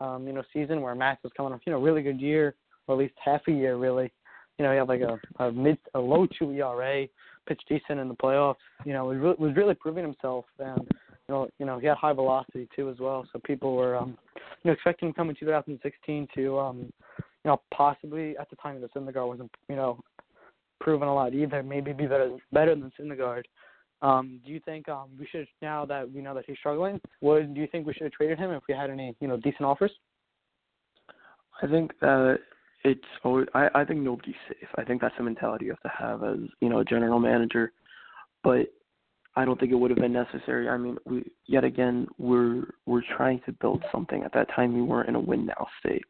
[0.00, 2.54] um you know season where Matz was coming off you know really good year,
[2.86, 4.12] or at least half a year really,
[4.58, 7.06] you know he had like a, a mid a low two ERA,
[7.46, 8.56] pitched decent in the playoffs.
[8.84, 11.96] You know was really, was really proving himself, and you know you know he had
[11.96, 13.26] high velocity too as well.
[13.32, 14.18] So people were um
[14.62, 16.92] you know expecting him in 2016 to um
[17.44, 20.00] you know possibly at the time the Syndergaard wasn't you know
[20.80, 21.62] proven a lot either.
[21.62, 23.42] Maybe be better better than Syndergaard.
[24.02, 27.00] Um, do you think um, we should now that we know that he's struggling?
[27.20, 29.36] Would do you think we should have traded him if we had any you know
[29.36, 29.92] decent offers?
[31.62, 32.38] I think that
[32.84, 34.68] it's always, I, I think nobody's safe.
[34.76, 37.72] I think that's the mentality you have to have as, you know, a general manager.
[38.42, 38.72] But
[39.36, 40.68] I don't think it would have been necessary.
[40.68, 44.22] I mean, we yet again we're we're trying to build something.
[44.24, 46.04] At that time we weren't in a win now state.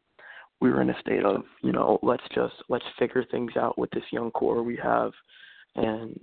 [0.61, 3.89] We were in a state of, you know, let's just let's figure things out with
[3.91, 5.11] this young core we have
[5.75, 6.19] and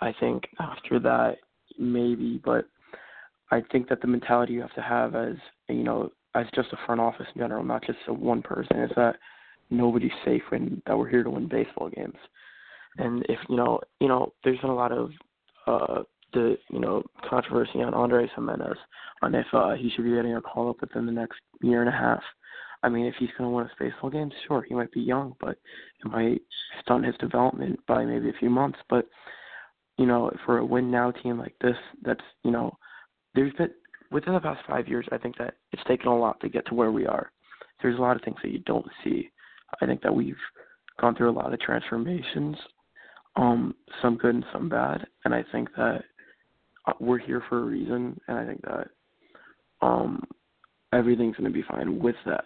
[0.00, 1.36] I think after that
[1.78, 2.66] maybe, but
[3.50, 5.36] I think that the mentality you have to have as
[5.68, 8.90] you know, as just a front office in general, not just a one person, is
[8.96, 9.16] that
[9.70, 12.18] nobody's safe and that we're here to win baseball games.
[12.98, 15.10] And if you know, you know, there's been a lot of
[15.66, 18.76] uh the you know controversy on Andres Gimenez
[19.22, 21.88] on if uh, he should be getting a call up within the next year and
[21.88, 22.22] a half.
[22.86, 25.34] I mean, if he's going to win a baseball game, sure, he might be young,
[25.40, 25.58] but
[26.04, 26.40] it might
[26.80, 28.78] stunt his development by maybe a few months.
[28.88, 29.08] But
[29.98, 32.78] you know, for a win now team like this, that's you know,
[33.34, 33.70] there's been
[34.12, 36.74] within the past five years, I think that it's taken a lot to get to
[36.74, 37.32] where we are.
[37.82, 39.30] There's a lot of things that you don't see.
[39.82, 40.36] I think that we've
[41.00, 42.56] gone through a lot of transformations,
[43.34, 46.04] um, some good and some bad, and I think that
[46.86, 48.88] uh, we're here for a reason, and I think that
[49.82, 50.22] um,
[50.92, 52.44] everything's going to be fine with that.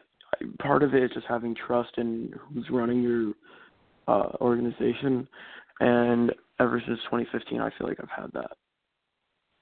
[0.59, 3.33] Part of it is just having trust in who's running your
[4.09, 5.29] uh, organization,
[5.81, 8.57] and ever since 2015, I feel like I've had that.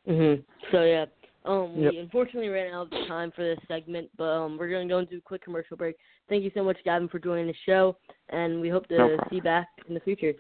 [0.09, 0.45] Mhm.
[0.71, 1.07] So yeah,
[1.45, 1.93] um, Yep.
[1.93, 4.99] we unfortunately ran out of time for this segment, but um, we're going to go
[4.99, 5.97] into a quick commercial break.
[6.29, 7.97] Thank you so much, Gavin, for joining the show,
[8.31, 10.35] and we hope to No see you back in the future.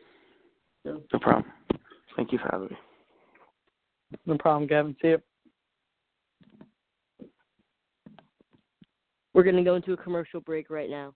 [0.84, 1.52] So, No problem.
[2.16, 2.76] Thank you for having me.
[4.26, 4.96] No problem, Gavin.
[5.02, 5.22] See you.
[9.38, 11.14] We're going to go into a commercial break right now.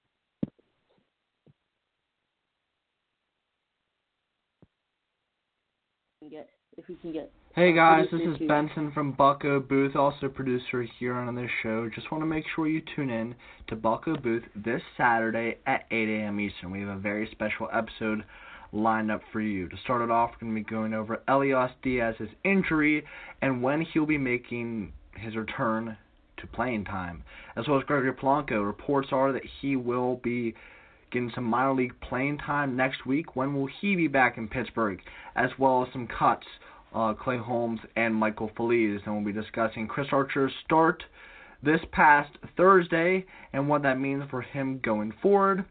[6.30, 8.46] Get if we can get Hey guys, this is.
[8.46, 11.90] Benson from Bucko Booth, also producer here on this show.
[11.92, 13.34] Just want to make sure you tune in
[13.66, 16.38] to Bucko Booth this Saturday at 8 a.m.
[16.38, 16.70] Eastern.
[16.70, 18.22] We have a very special episode
[18.70, 19.68] lined up for you.
[19.68, 23.04] To start it off, we're going to be going over Elias Diaz's injury
[23.42, 25.98] and when he'll be making his return
[26.42, 27.24] to playing time,
[27.56, 28.64] as well as Gregory Polanco.
[28.64, 30.54] Reports are that he will be
[31.10, 33.34] getting some minor league playing time next week.
[33.34, 35.00] When will he be back in Pittsburgh?
[35.34, 36.46] As well as some cuts
[36.94, 41.02] uh, Clay Holmes and Michael Feliz, and we'll be discussing Chris Archer's start
[41.62, 45.64] this past Thursday and what that means for him going forward,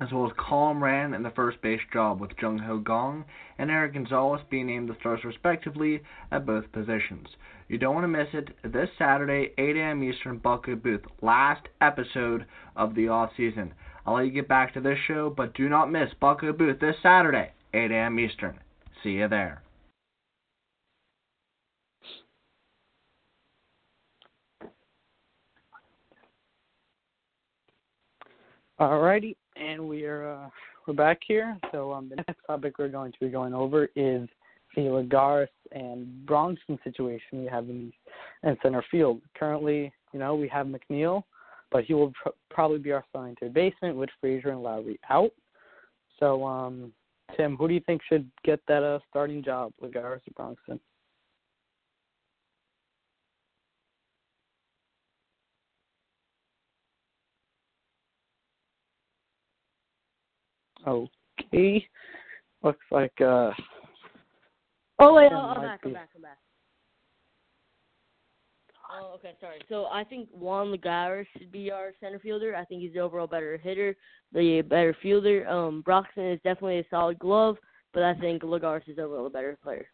[0.00, 3.24] as well as Colin Rand in the first base job with Jung Ho Kang
[3.58, 7.28] and Eric Gonzalez being named the stars respectively at both positions.
[7.68, 10.02] You don't want to miss it this Saturday, 8 a.m.
[10.02, 13.74] Eastern, Bucko Booth, last episode of the off season.
[14.06, 16.96] I'll let you get back to this show, but do not miss Bucko Booth this
[17.02, 18.18] Saturday, 8 a.m.
[18.18, 18.58] Eastern.
[19.02, 19.62] See you there.
[28.80, 30.48] Alrighty, and we are uh,
[30.86, 31.56] we're back here.
[31.72, 34.28] So um, the next topic we're going to be going over is
[34.74, 37.92] the Lagares and Bronson situation we have in
[38.42, 39.20] the in center field.
[39.38, 41.24] Currently, you know, we have McNeil,
[41.70, 45.30] but he will pr- probably be our starting third baseman with Frazier and Lowrie out.
[46.18, 46.92] So, um,
[47.36, 50.80] Tim, who do you think should get that uh, starting job, Lagares or Bronson?
[60.90, 61.86] Okay,
[62.64, 63.50] looks like uh,
[64.98, 66.38] Oh wait, oh, I'm might back, I'm back, I'm back.
[68.92, 69.60] Oh, okay, sorry.
[69.68, 72.56] So I think Juan Lagares should be our center fielder.
[72.56, 73.96] I think he's the overall better hitter,
[74.32, 75.48] the better fielder.
[75.48, 77.56] Um, Broxton is definitely a solid glove,
[77.94, 79.86] but I think Lagares is overall a better player.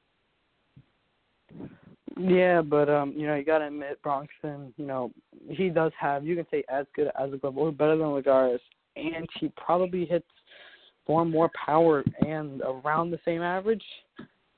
[2.18, 5.12] Yeah, but um, you know, you gotta admit Broxton, you know,
[5.46, 8.60] he does have you can say as good as a glove or better than Lagares
[8.96, 10.26] and he probably hits
[11.06, 13.84] far more power and around the same average.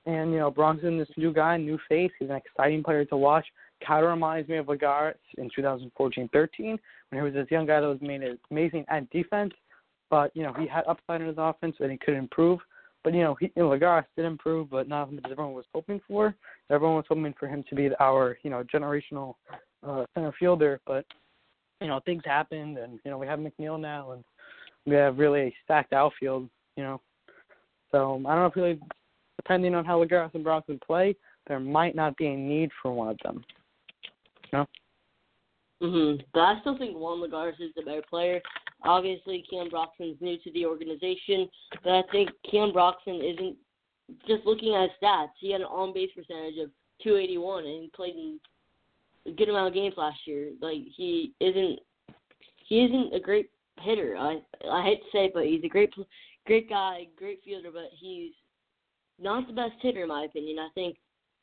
[0.06, 3.46] And, you know, Broxton, this new guy, new face, he's an exciting player to watch.
[3.87, 6.78] Kind of reminds me of Lagares in 2014 13
[7.11, 9.52] when he was this young guy that was made amazing at defense,
[10.11, 12.58] but, you know, he had upside in his offense and he could improve.
[13.04, 16.00] But, you know, he, you know Lagares did improve, but not as everyone was hoping
[16.08, 16.34] for.
[16.70, 19.34] Everyone was hoping for him to be our, you know, generational
[19.87, 21.04] uh, center fielder, but
[21.80, 24.24] you know things happened, and you know we have McNeil now, and
[24.86, 26.48] we have really a stacked outfield.
[26.76, 27.00] You know,
[27.90, 28.80] so I don't know if really
[29.36, 33.09] depending on how Lagares and Bronson play, there might not be a need for one
[33.09, 33.44] of them.
[35.80, 36.24] Mhm.
[36.32, 38.42] But I still think Juan Lagares is the better player.
[38.82, 41.48] Obviously, Keon Broxton's new to the organization,
[41.82, 43.57] but I think Keon Broxton isn't
[44.26, 45.30] just looking at his stats.
[45.38, 48.40] He had an on base percentage of 281, and played in
[49.26, 50.53] a good amount of games last year.
[50.61, 51.80] Like he isn't,
[52.57, 53.50] he isn't a great
[53.81, 54.16] hitter.
[54.18, 55.93] I I hate to say, it, but he's a great,
[56.47, 58.33] great guy, great fielder, but he's
[59.18, 60.59] not the best hitter in my opinion.
[60.59, 60.97] I think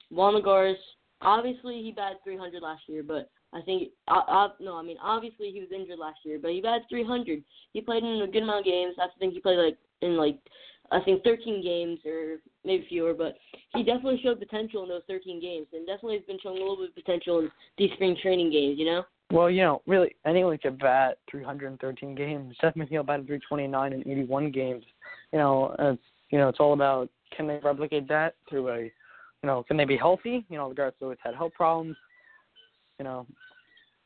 [0.10, 0.76] Juan Lagares,
[1.22, 5.52] obviously he batted 300 last year, but I think uh, uh, no, I mean obviously
[5.52, 7.44] he was injured last year, but he batted 300.
[7.74, 8.96] He played in a good amount of games.
[9.00, 10.40] I think he played like in like
[10.92, 13.36] I think 13 games or maybe fewer, but
[13.74, 16.78] he definitely showed potential in those 13 games, and definitely has been showing a little
[16.78, 18.78] bit of potential in these spring training games.
[18.78, 19.04] You know.
[19.36, 22.56] Well, you know, really, anyone could bat 313 games.
[22.62, 24.86] Jeff McNeil batted 329 in 81 games.
[25.34, 28.92] You know, it's you know, it's all about can they replicate that through a, you
[29.44, 30.46] know, can they be healthy?
[30.48, 31.98] You know, the guys always had health problems.
[32.98, 33.28] You know,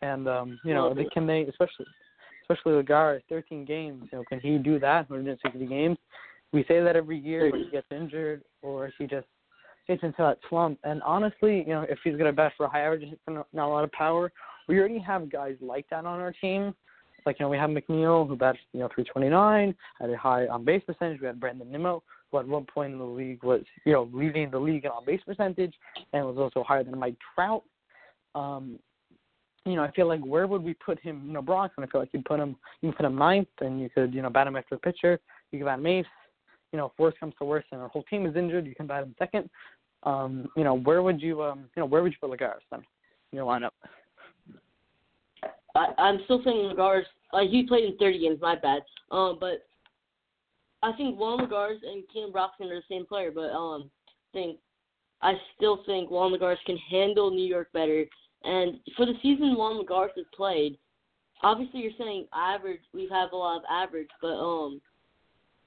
[0.02, 1.86] and um, you know, they, can they, especially
[2.42, 4.10] especially with Gar, 13 games.
[4.12, 5.08] You know, can he do that?
[5.12, 6.00] 160 games.
[6.54, 9.28] We say that every year, he gets injured or he just
[9.88, 10.80] gets into that slump.
[10.84, 13.84] And honestly, you know, if he's to bat for a high average, not a lot
[13.84, 14.32] of power,
[14.70, 16.74] we already have guys like that on our team.
[17.26, 20.64] Like, you know, we have McNeil, who bats, you know, 329, had a high on
[20.64, 21.20] base percentage.
[21.20, 22.02] We had Brandon Nimmo,
[22.32, 25.04] who at one point in the league was, you know, leading the league in on
[25.06, 25.74] base percentage
[26.14, 27.64] and was also higher than Mike Trout.
[28.36, 28.80] Um,
[29.66, 31.24] you know, I feel like where would we put him?
[31.26, 31.84] You know, Bronson.
[31.84, 34.22] I feel like you'd put him, you can put him ninth, and you could, you
[34.22, 35.20] know, bat him after the pitcher.
[35.52, 36.08] You could bat him eighth.
[36.72, 38.88] You know, if worse comes to worse, and our whole team is injured, you can
[38.88, 39.50] bat him second.
[40.04, 42.82] Um, you know, where would you, um, you know, where would you put Lagares then
[43.32, 43.72] in your lineup?
[45.76, 47.04] I, I'm still saying Lagares.
[47.32, 48.82] Like he played in 30 games, my bad.
[49.12, 49.66] Um, but
[50.82, 53.90] I think Juan Lagares and Keon Broxton are the same player, but um,
[54.34, 54.58] think
[55.22, 58.06] I still think Juan Lagares can handle New York better
[58.44, 60.78] and for the season Juan Lagares has played,
[61.44, 62.82] obviously you're saying average.
[62.94, 64.82] We have a lot of average, but um,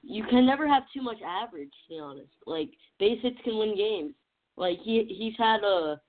[0.01, 1.71] you can never have too much average.
[1.87, 4.13] To be honest, like base hits can win games.
[4.57, 6.01] Like he he's had a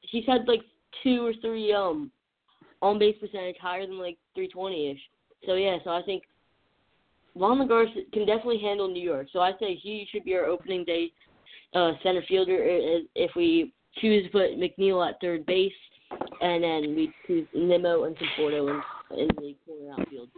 [0.00, 0.62] he's had like
[1.02, 2.10] two or three um
[2.82, 4.98] on base percentage higher than like 320 ish.
[5.46, 6.24] So yeah, so I think
[7.34, 9.28] Juan Lagares can definitely handle New York.
[9.32, 11.12] So I say he should be our opening day
[11.74, 12.58] uh, center fielder
[13.14, 15.72] if we choose to put McNeil at third base
[16.40, 20.28] and then we choose Nimmo and Conforto in, in the corner outfield.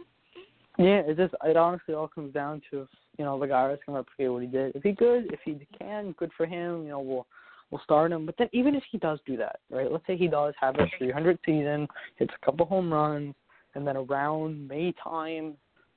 [0.77, 2.87] Yeah, it just it honestly all comes down to
[3.17, 4.75] you know Lagares can replicate what he did.
[4.75, 6.83] If he could, if he can, good for him.
[6.83, 7.27] You know, we'll
[7.73, 8.25] we'll start him.
[8.25, 9.91] But then even if he does do that, right?
[9.91, 13.33] Let's say he does have a 300 season, hits a couple home runs,
[13.73, 15.55] and then around May time,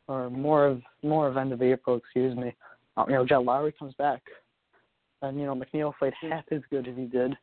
[0.08, 2.54] or more of more of end of April, excuse me,
[2.96, 4.22] um, you know, Jed Lowrie comes back,
[5.20, 7.36] and you know McNeil played half as good as he did.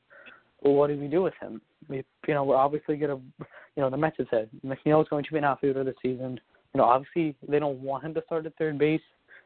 [0.62, 1.62] Well, what do we do with him?
[1.88, 5.26] We, you know, we're obviously to, you know, the Mets have said McNeil is going
[5.26, 6.40] to be an outfielder this season.
[6.74, 9.02] You know, obviously they don't want him to start at third base,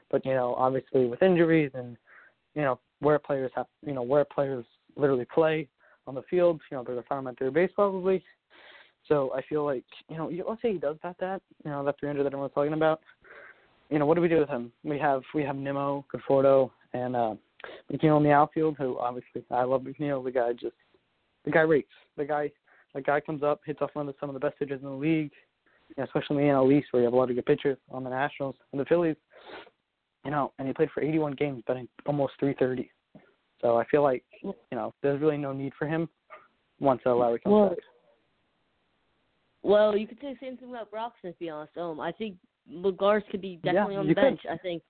[0.09, 1.97] but you know, obviously with injuries and
[2.55, 4.65] you know where players have, you know, where players
[4.97, 5.67] literally play
[6.05, 8.23] on the field, you know, they're third base probably.
[9.07, 11.99] So I feel like, you know, let's say he does that, that, you know, that
[11.99, 13.01] 300 that everyone's talking about.
[13.89, 14.71] You know, what do we do with him?
[14.83, 17.35] We have we have Nimmo, Conforto, and uh,
[17.91, 18.75] McNeil in the outfield.
[18.77, 20.23] Who obviously I love McNeil.
[20.23, 20.75] The guy just
[21.45, 21.87] the guy rates.
[22.17, 22.51] The guy
[22.93, 24.89] the guy comes up, hits off one of the, some of the best pitchers in
[24.89, 25.31] the league,
[25.89, 28.03] you know, especially in the East where you have a lot of good pitchers on
[28.03, 29.15] the Nationals and the Phillies.
[30.25, 32.91] You know, and he played for 81 games, batting almost 330.
[33.61, 36.07] So I feel like you know there's really no need for him
[36.79, 37.77] once uh, Lowrie comes well, back.
[39.63, 41.75] Well, you could say the same thing about Broxton, to be honest.
[41.77, 42.35] Um, I think
[42.71, 44.41] Lagares could be definitely yeah, on the bench.
[44.43, 44.51] Could.
[44.51, 44.83] I think.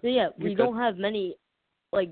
[0.00, 0.62] So yeah, you we could.
[0.62, 1.36] don't have many
[1.92, 2.10] like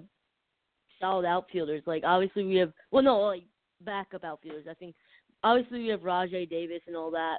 [1.01, 1.83] solid outfielders.
[1.87, 3.45] Like obviously we have well no like
[3.83, 4.67] backup outfielders.
[4.71, 4.95] I think
[5.43, 7.39] obviously we have Rajai Davis and all that.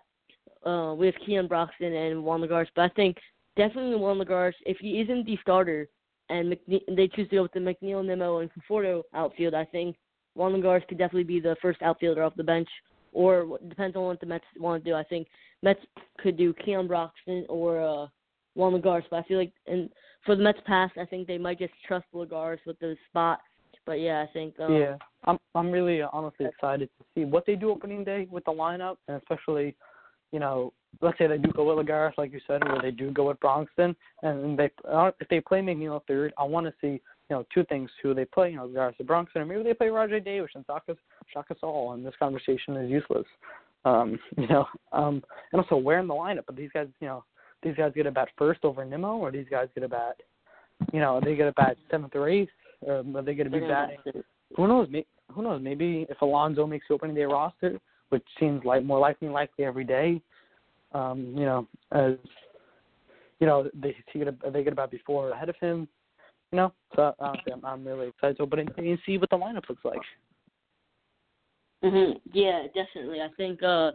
[0.68, 3.18] Uh, we have Keon Broxton and Juan Lagares, but I think
[3.56, 5.88] definitely Juan Lagares, if he isn't the starter
[6.30, 9.96] and McNe- they choose to go with the McNeil, Nimmo, and Conforto outfield, I think
[10.38, 12.70] Lagares could definitely be the first outfielder off the bench.
[13.14, 14.96] Or depends on what the Mets want to do.
[14.96, 15.28] I think
[15.64, 15.80] Mets
[16.20, 18.08] could do Keon Broxton or uh,
[18.54, 19.90] Juan Lagares, but I feel like and
[20.26, 23.40] for the Mets past, I think they might just trust Lagares with the spot.
[23.86, 27.56] But yeah, I think um, yeah, I'm I'm really honestly excited to see what they
[27.56, 29.76] do opening day with the lineup, and especially,
[30.32, 33.12] you know, let's say they do go with Lagares, like you said, or they do
[33.12, 37.02] go with Broxton, and they uh, if they play McNeil third, I want to see
[37.30, 39.74] you know two things: who they play, you know, Lagares or Broxton, or maybe they
[39.74, 40.98] play Rajai Davis and shock us,
[41.34, 43.26] shock all, and this conversation is useless.
[43.86, 46.46] Um, you know, um, and also where in the lineup?
[46.46, 47.24] But these guys, you know,
[47.64, 50.18] these guys get a bat first over Nimmo, or these guys get a bat,
[50.94, 53.60] you know, they get a bat seventh or eighth, or are they going to be
[53.60, 53.98] batting?
[54.56, 54.88] Who knows?
[55.34, 55.62] Who knows?
[55.62, 57.80] Maybe if Alonso makes the opening day roster,
[58.10, 60.22] which seems like more likely likely every day,
[60.98, 62.14] um, you know, as
[63.40, 63.96] you know, they
[64.52, 65.88] they get about before or ahead of him,
[66.52, 66.74] you know.
[66.96, 69.86] So honestly, I'm, I'm really excited to open it and see what the lineup looks
[69.86, 70.02] like.
[71.84, 72.20] Mhm.
[72.34, 73.22] Yeah, definitely.
[73.22, 73.92] I think uh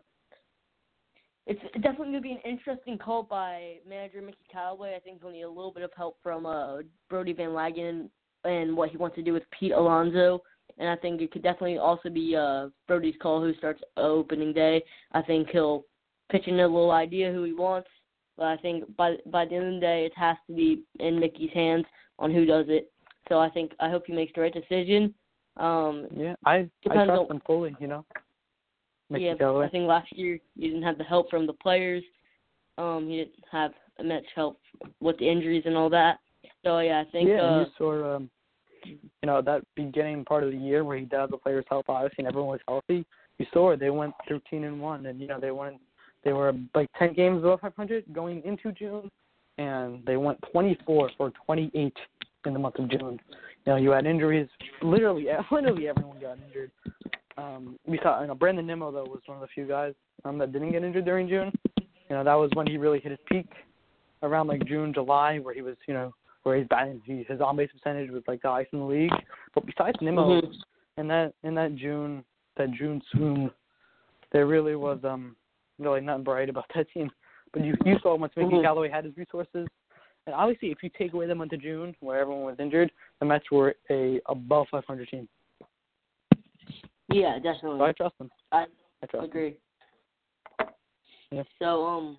[1.47, 4.95] it's definitely going to be an interesting call by manager Mickey Callaway.
[4.95, 6.79] I think he'll need a little bit of help from uh,
[7.11, 8.09] Brodie Van Wagenen
[8.45, 10.41] and what he wants to do with Pete Alonso.
[10.79, 14.85] And I think it could definitely also be uh, Brodie's call who starts opening day.
[15.13, 15.85] I think he'll
[16.33, 17.89] pitch in a little idea who he wants,
[18.37, 21.21] But I think by by the end of the day, it has to be in
[21.21, 21.85] Mickey's hands
[22.19, 22.91] on who does it.
[23.29, 25.15] So I think I hope he makes the right decision.
[25.59, 27.77] Um, Yeah, I I trust on- him fully.
[27.79, 28.05] You know.
[29.11, 29.67] Mickey yeah, Callaway.
[29.67, 32.03] I think last year you didn't have the help from the players.
[32.79, 33.73] Um, he didn't have
[34.03, 34.59] much help
[35.01, 36.19] with the injuries and all that.
[36.65, 38.31] So yeah, I think yeah, uh, and you saw um,
[38.85, 41.87] you know that beginning part of the year where he did have the players help
[41.89, 43.05] obviously and everyone was healthy.
[43.39, 43.81] You saw it.
[43.81, 45.77] They went 13 and one, and you know they went
[46.25, 49.11] they were like 10 games above 500 going into June,
[49.59, 51.97] and they went 24 for 28
[52.47, 53.21] in the month of June.
[53.65, 54.49] You know you had injuries.
[54.83, 56.71] Literally, literally everyone got injured.
[57.39, 59.95] Um, we saw you know Brandon Nimmo though was one of the few guys
[60.25, 61.53] um, that didn't get injured during June.
[61.79, 63.49] You know that was when he really hit his peak
[64.23, 66.13] around like June, July, where he was you know
[66.43, 69.13] where he's batting he, his on base percentage was like the highest in the league.
[69.55, 70.53] But besides Nimmo, mhm.
[70.99, 72.25] in that in that June
[72.57, 73.51] that June swoon,
[74.33, 75.37] there really was um
[75.83, 77.11] really nothing bright about that team.
[77.53, 78.63] But you you saw once Mickey Mhm.
[78.63, 79.69] Callaway had his resources,
[80.27, 83.27] and obviously if you take away the month of June where everyone was injured, the
[83.27, 85.29] Mets were a above 500 team.
[87.09, 87.81] yeah, So definitely.
[87.83, 88.31] I trust them.
[88.53, 88.63] I
[89.03, 89.25] I trust them.
[89.25, 89.57] agree.
[91.31, 91.43] Yeah.
[91.59, 92.19] So um,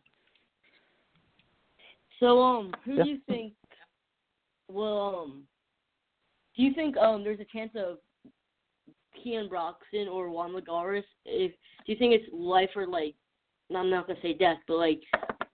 [2.19, 3.03] so um, who Yeah.
[3.03, 3.53] do you think
[4.71, 5.47] will um,
[6.55, 7.97] do you think um, there's a chance of
[9.21, 11.03] Keon Broxton or Juan Lagares?
[11.25, 11.51] If
[11.85, 13.15] do you think it's life or like,
[13.75, 15.01] I'm not gonna say death, but like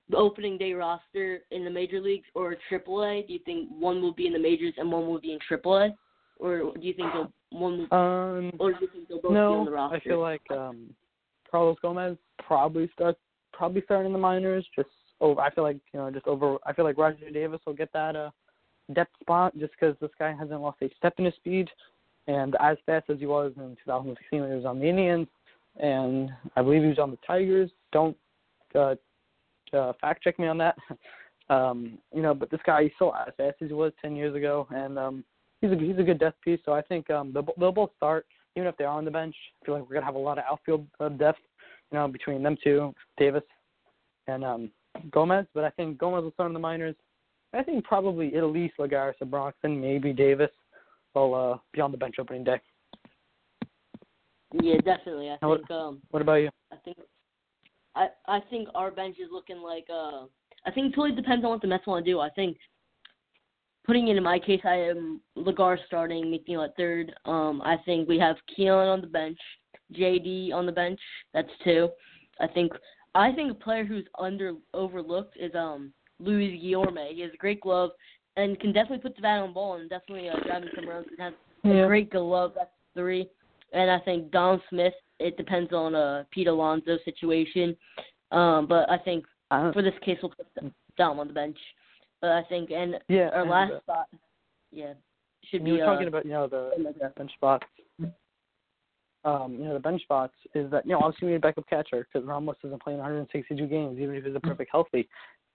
[0.09, 3.27] the opening day roster in the major leagues or AAA?
[3.27, 5.93] Do you think one will be in the majors and one will be in AAA,
[6.39, 9.37] or do you think they'll, one will, Um, or do you think they'll both be
[9.37, 9.95] on the no, roster?
[9.97, 10.93] I feel like um
[11.49, 13.17] Carlos Gomez probably start
[13.53, 14.65] probably starting in the minors.
[14.75, 14.89] Just
[15.21, 16.57] over, I feel like you know just over.
[16.65, 18.31] I feel like Rajai Davis will get that uh
[18.93, 21.69] depth spot just because this guy hasn't lost a step in his speed,
[22.27, 25.27] and as fast as he was in 2016 when he was on the Indians,
[25.79, 27.71] and I believe he was on the Tigers.
[27.91, 28.15] Don't
[28.75, 28.95] uh,
[29.73, 30.77] uh, fact check me on that.
[31.49, 34.35] um, you know, but this guy he's so as fast as he was 10 years
[34.35, 35.23] ago, and um,
[35.61, 36.59] he's a he's a good depth piece.
[36.65, 38.25] So I think um, they'll, they'll both start
[38.55, 39.35] even if they are on the bench.
[39.61, 41.39] I feel like we're gonna have a lot of outfield uh, depth,
[41.91, 43.43] you know, between them two, Davis
[44.27, 44.71] and um,
[45.11, 45.45] Gomez.
[45.53, 46.95] But I think Gomez will start in the minors.
[47.53, 50.51] I think probably at least Lagares or Broxton, maybe Davis
[51.15, 52.61] will uh, be on the bench opening day.
[54.53, 55.29] Yeah, definitely.
[55.29, 56.49] I Now what- think um What about you?
[56.71, 56.97] I think
[57.95, 60.25] I I think our bench is looking like uh
[60.65, 62.19] I think it totally depends on what the Mets want to do.
[62.19, 62.57] I think
[63.85, 67.13] putting it in my case I am Lagar starting, making at third.
[67.25, 69.39] Um I think we have Keon on the bench,
[69.93, 70.99] JD on the bench,
[71.33, 71.89] that's two.
[72.39, 72.71] I think
[73.15, 77.13] I think a player who's under overlooked is um Luis Guillorme.
[77.13, 77.91] He has a great glove
[78.35, 81.19] and can definitely put the bat on ball and definitely uh, driving some runs and
[81.19, 81.33] has
[81.65, 82.53] a great glove.
[82.55, 83.29] That's three.
[83.73, 84.93] And I think Dom Smith.
[85.19, 87.75] It depends on uh Pete Alonso situation.
[88.31, 90.47] Um, but I think Uh, for this case we'll put
[90.97, 91.57] Dom on the bench.
[92.21, 93.29] But I think and yeah.
[93.33, 94.07] our and, last uh, spot,
[94.71, 94.93] yeah,
[95.49, 97.65] should you be were uh, talking about you know the bench spots.
[99.25, 101.67] Um, you know the bench spots is that you know obviously we need a backup
[101.69, 105.09] catcher because Ramos isn't playing 162 games even if he's a perfect healthy,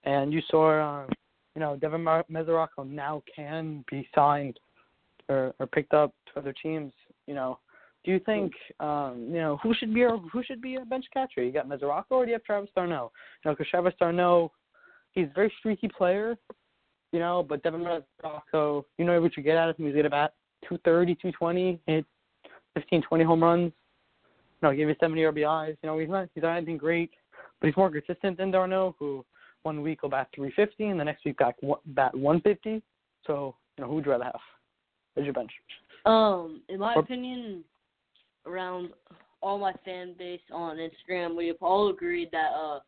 [0.05, 1.09] and you saw um,
[1.55, 4.59] you know Devin Mar- Mesoraco now can be signed
[5.29, 6.93] or or picked up to other teams.
[7.27, 7.59] You know,
[8.05, 11.07] do you think um, you know who should be a, who should be a bench
[11.13, 11.43] catcher?
[11.43, 13.11] You got Mesoraco or do you have Travis d'Arnaud?
[13.45, 14.53] You know, because Travis d'Arnaud,
[15.13, 16.37] he's a very streaky player.
[17.13, 19.87] You know, but Devin Mesoraco, you know what you get out of him.
[19.87, 20.35] He's gonna bat
[20.69, 22.05] 230, 220, hit
[22.75, 23.73] 15, 20 home runs.
[24.61, 25.77] You know, give you 70 RBIs.
[25.83, 27.11] You know, he's not he's not anything great,
[27.61, 29.25] but he's more consistent than d'Arnaud, who
[29.63, 32.83] one week will bat 350 and the next week back bat 150.
[33.27, 34.41] So, you know, who would you rather have
[35.17, 35.51] as your bench?
[36.05, 37.65] Um, in my Or- opinion,
[38.47, 38.91] around
[39.41, 42.81] all my fan base on Instagram, we have all agreed that uh,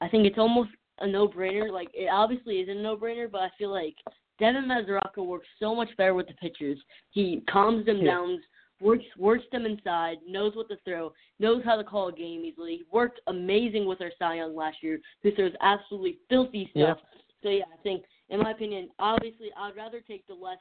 [0.00, 0.70] I think it's almost
[1.00, 1.72] a no-brainer.
[1.72, 3.94] Like it obviously is a no-brainer, but I feel like
[4.38, 6.78] Devin Mesoraco works so much better with the pitchers.
[7.10, 8.12] He calms them Yeah.
[8.12, 8.42] down,
[8.80, 12.76] works works them inside, knows what to throw, knows how to call a game easily.
[12.78, 16.94] He worked amazing with our Cy Young last year, who throws absolutely filthy Yeah.
[16.94, 16.98] stuff.
[17.42, 20.58] So yeah, I think in my opinion, obviously I'd rather take the less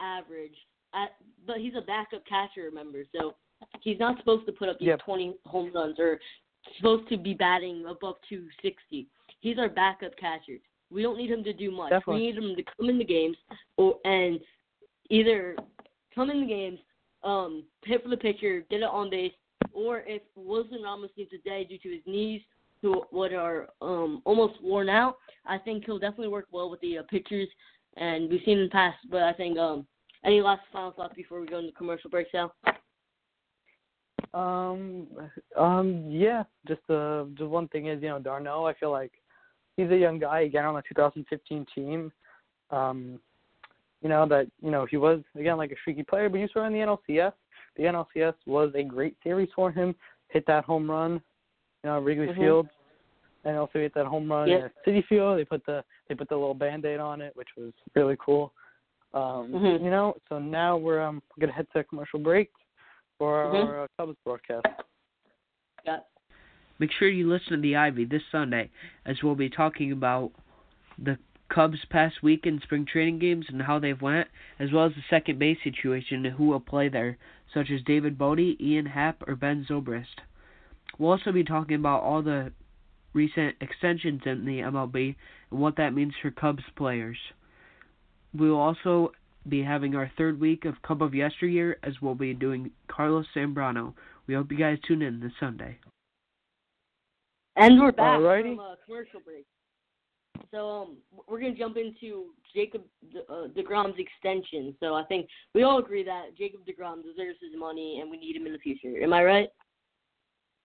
[0.00, 0.56] average.
[0.94, 1.10] At,
[1.46, 3.34] but he's a backup catcher, remember, so
[3.80, 5.00] he's not supposed to put up these Yep.
[5.04, 6.20] 20 home runs or
[6.76, 9.06] supposed to be batting above 260.
[9.40, 10.58] He's our backup catcher.
[10.90, 11.90] We don't need him to do much.
[11.90, 12.14] Definitely.
[12.14, 13.36] We need him to come in the games
[13.76, 14.40] or and
[15.10, 15.56] either
[16.14, 16.78] come in the games,
[17.22, 19.32] um, hit for the pitcher, get it on base,
[19.72, 22.40] or if Wilson Ramos needs a day due to his knees,
[22.82, 25.16] who what are um almost worn out,
[25.46, 27.48] I think he'll definitely work well with the uh, pitchers.
[27.96, 29.86] And we've seen in the past, but I think um
[30.24, 32.54] any last final thoughts before we go into commercial break, Sal?
[34.32, 35.06] Um,
[35.56, 36.44] um, yeah.
[36.66, 38.66] Just uh, just one thing is, you know, d'Arnaud.
[38.66, 39.12] I feel like
[39.76, 42.12] he's a young guy again on the 2015 team.
[42.70, 43.20] Um,
[44.02, 46.66] you know that you know he was again like a streaky player, but you saw
[46.66, 47.32] in the NLCS.
[47.76, 49.94] The NLCS was a great series for him.
[50.28, 51.12] Hit that home run,
[51.82, 52.36] you know, Wrigley Mhm.
[52.36, 52.68] Field,
[53.44, 54.64] and also hit that home run Yep.
[54.64, 55.38] at Citi Field.
[55.38, 58.52] They put the they put the little band-aid on it, which was really cool.
[59.14, 59.84] Um, Mhm.
[59.84, 62.50] You know, so now we're um gonna head to a commercial break
[63.16, 63.66] for Mhm.
[63.66, 64.66] our uh, Cubs broadcast.
[65.84, 66.00] Yeah.
[66.80, 68.70] Make sure you listen to the Ivy this Sunday,
[69.04, 70.32] as we'll be talking about
[70.98, 74.94] the Cubs' past week in spring training games and how they've went, as well as
[74.94, 77.16] the second base situation and who will play there,
[77.52, 80.18] such as David Bote, Ian Happ, or Ben Zobrist.
[80.98, 82.52] We'll also be talking about all the
[83.12, 85.14] recent extensions in the MLB
[85.50, 87.18] and what that means for Cubs players.
[88.36, 89.12] We will also
[89.48, 93.94] be having our third week of Cub of Yesteryear, as we'll be doing Carlos Zambrano.
[94.26, 95.76] We hope you guys tune in this Sunday.
[97.56, 98.56] And we're back Alrighty.
[98.56, 99.46] from uh, commercial break.
[100.50, 100.96] So um,
[101.28, 102.82] we're gonna jump into Jacob
[103.12, 104.74] De- uh, Degrom's extension.
[104.80, 108.34] So I think we all agree that Jacob Degrom deserves his money, and we need
[108.34, 109.00] him in the future.
[109.02, 109.48] Am I right?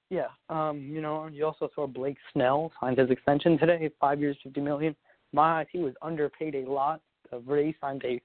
[0.10, 0.28] Yeah.
[0.50, 4.62] Um, you know, you also saw Blake Snell signed his extension today, five years, fifty
[4.62, 4.96] million.
[5.34, 7.02] My eyes, he was underpaid a lot.
[7.32, 8.22] The Rays signed a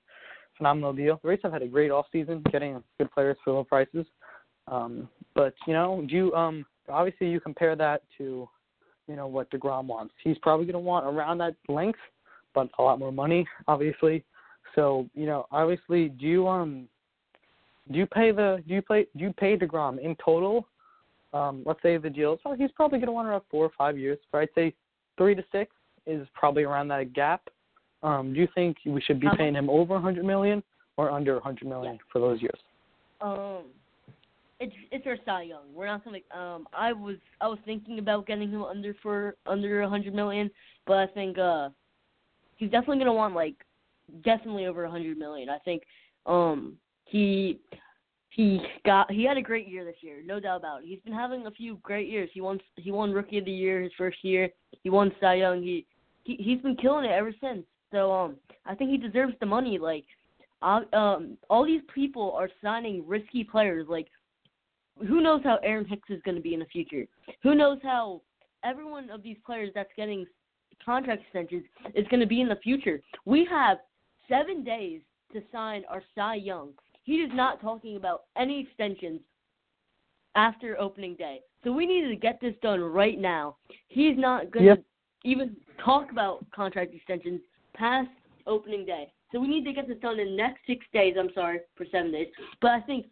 [0.56, 1.18] phenomenal deal.
[1.22, 4.06] The Rays have had a great off season, getting good players for low prices.
[4.66, 8.48] Um, but you know, do you um obviously you compare that to,
[9.08, 10.14] you know, what Degrom wants.
[10.22, 11.98] He's probably gonna want around that length,
[12.54, 14.24] but a lot more money, obviously.
[14.74, 16.88] So you know, obviously, do you um
[17.90, 20.66] do you pay the do you pay do you pay Degrom in total?
[21.34, 23.98] um, let's say the deal, so he's probably going to want around four or five
[23.98, 24.18] years.
[24.30, 24.72] But I'd say
[25.18, 25.72] three to six
[26.06, 27.42] is probably around that gap.
[28.04, 29.36] Um, do you think we should be Uh-huh.
[29.36, 30.62] paying him over 100 million
[30.96, 32.60] or under 100 million for those years?
[33.20, 33.64] Um,
[34.60, 35.72] it's it's our Cy Young.
[35.74, 36.18] We're not gonna.
[36.30, 40.50] Um, I was I was thinking about getting him under for under hundred million,
[40.86, 41.70] but I think uh,
[42.56, 43.56] he's definitely gonna want like
[44.22, 45.48] definitely over hundred million.
[45.48, 45.82] I think
[46.26, 46.76] um
[47.06, 47.58] he
[48.30, 50.86] he got he had a great year this year, no doubt about it.
[50.86, 52.30] He's been having a few great years.
[52.32, 54.50] He won he won Rookie of the Year his first year.
[54.82, 55.62] He won Cy Young.
[55.62, 55.86] He
[56.24, 57.64] he he's been killing it ever since.
[57.94, 58.36] So um,
[58.66, 59.78] I think he deserves the money.
[59.78, 60.04] Like,
[60.62, 63.86] uh, um, all these people are signing risky players.
[63.88, 64.08] Like,
[64.98, 67.06] who knows how Aaron Hicks is going to be in the future?
[67.44, 68.20] Who knows how
[68.64, 70.26] every one of these players that's getting
[70.84, 71.62] contract extensions
[71.94, 73.00] is going to be in the future?
[73.24, 73.78] We have
[74.28, 75.00] seven days
[75.32, 76.70] to sign our Cy Young.
[77.04, 79.20] He is not talking about any extensions
[80.34, 81.42] after opening day.
[81.62, 83.56] So we need to get this done right now.
[83.86, 84.84] He's not going to Yep.
[85.24, 87.40] even talk about contract extensions
[87.74, 88.08] past
[88.46, 89.12] opening day.
[89.32, 91.16] So we need to get this done in the next six days.
[91.18, 92.28] I'm sorry for seven days,
[92.60, 93.06] but I think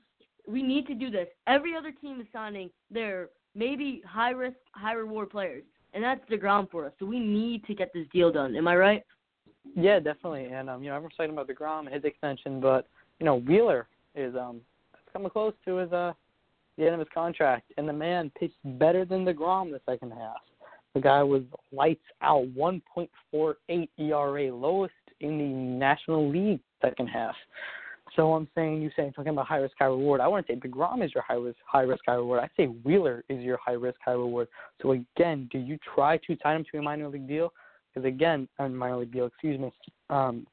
[0.46, 1.28] we need to do this.
[1.46, 6.36] Every other team is signing their maybe high risk, high reward players, and that's the
[6.36, 6.92] ground for us.
[6.98, 8.56] So we need to get this deal done.
[8.56, 9.02] Am I right?
[9.74, 10.46] Yeah, definitely.
[10.46, 12.86] And um, you know, everyone's talking about the Degrom and his extension, but
[13.20, 14.60] you know, Wheeler is um
[15.12, 16.12] coming close to his uh
[16.78, 20.12] the end of his contract, and the man pitched better than the Degrom the second
[20.12, 20.40] half.
[20.94, 27.34] The guy was lights out, 1.48 ERA, lowest in the National League second half.
[28.16, 30.20] So I'm saying, you saying talking about high risk, high reward.
[30.20, 32.40] I to say Degrom is your high risk, high risk, high reward.
[32.40, 34.48] I say Wheeler is your high risk, high reward.
[34.82, 37.52] So again, do you try to sign him to a minor league deal?
[37.94, 39.72] Because again, a minor league deal, excuse me,
[40.10, 40.46] um,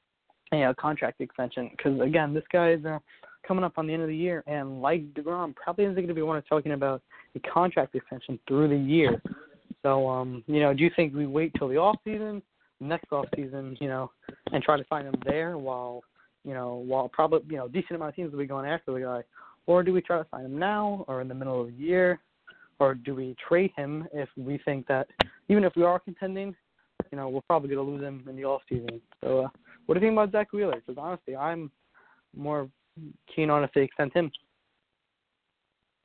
[0.53, 1.69] a contract extension.
[1.75, 2.99] Because again, this guy is uh,
[3.45, 6.13] coming up on the end of the year, and like Degrom, probably isn't going to
[6.13, 7.01] be one of talking about
[7.35, 9.21] a contract extension through the year.
[9.83, 12.41] So, um, you know, do you think we wait till the off season,
[12.79, 14.11] next off season, you know,
[14.51, 16.01] and try to find him there while,
[16.43, 18.99] you know, while probably you know decent amount of teams will be going after the
[18.99, 19.21] guy,
[19.67, 22.19] or do we try to sign him now or in the middle of the year,
[22.79, 25.07] or do we trade him if we think that
[25.47, 26.55] even if we are contending,
[27.11, 29.01] you know, we're probably going to lose him in the off season.
[29.23, 29.47] So, uh,
[29.85, 30.75] what do you think about Zack Wheeler?
[30.75, 31.71] Because honestly, I'm
[32.35, 32.69] more
[33.33, 34.31] keen on if they extend him.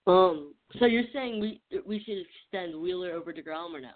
[0.06, 0.54] Um.
[0.78, 3.90] So you're saying we we should extend Wheeler over Degrom or no?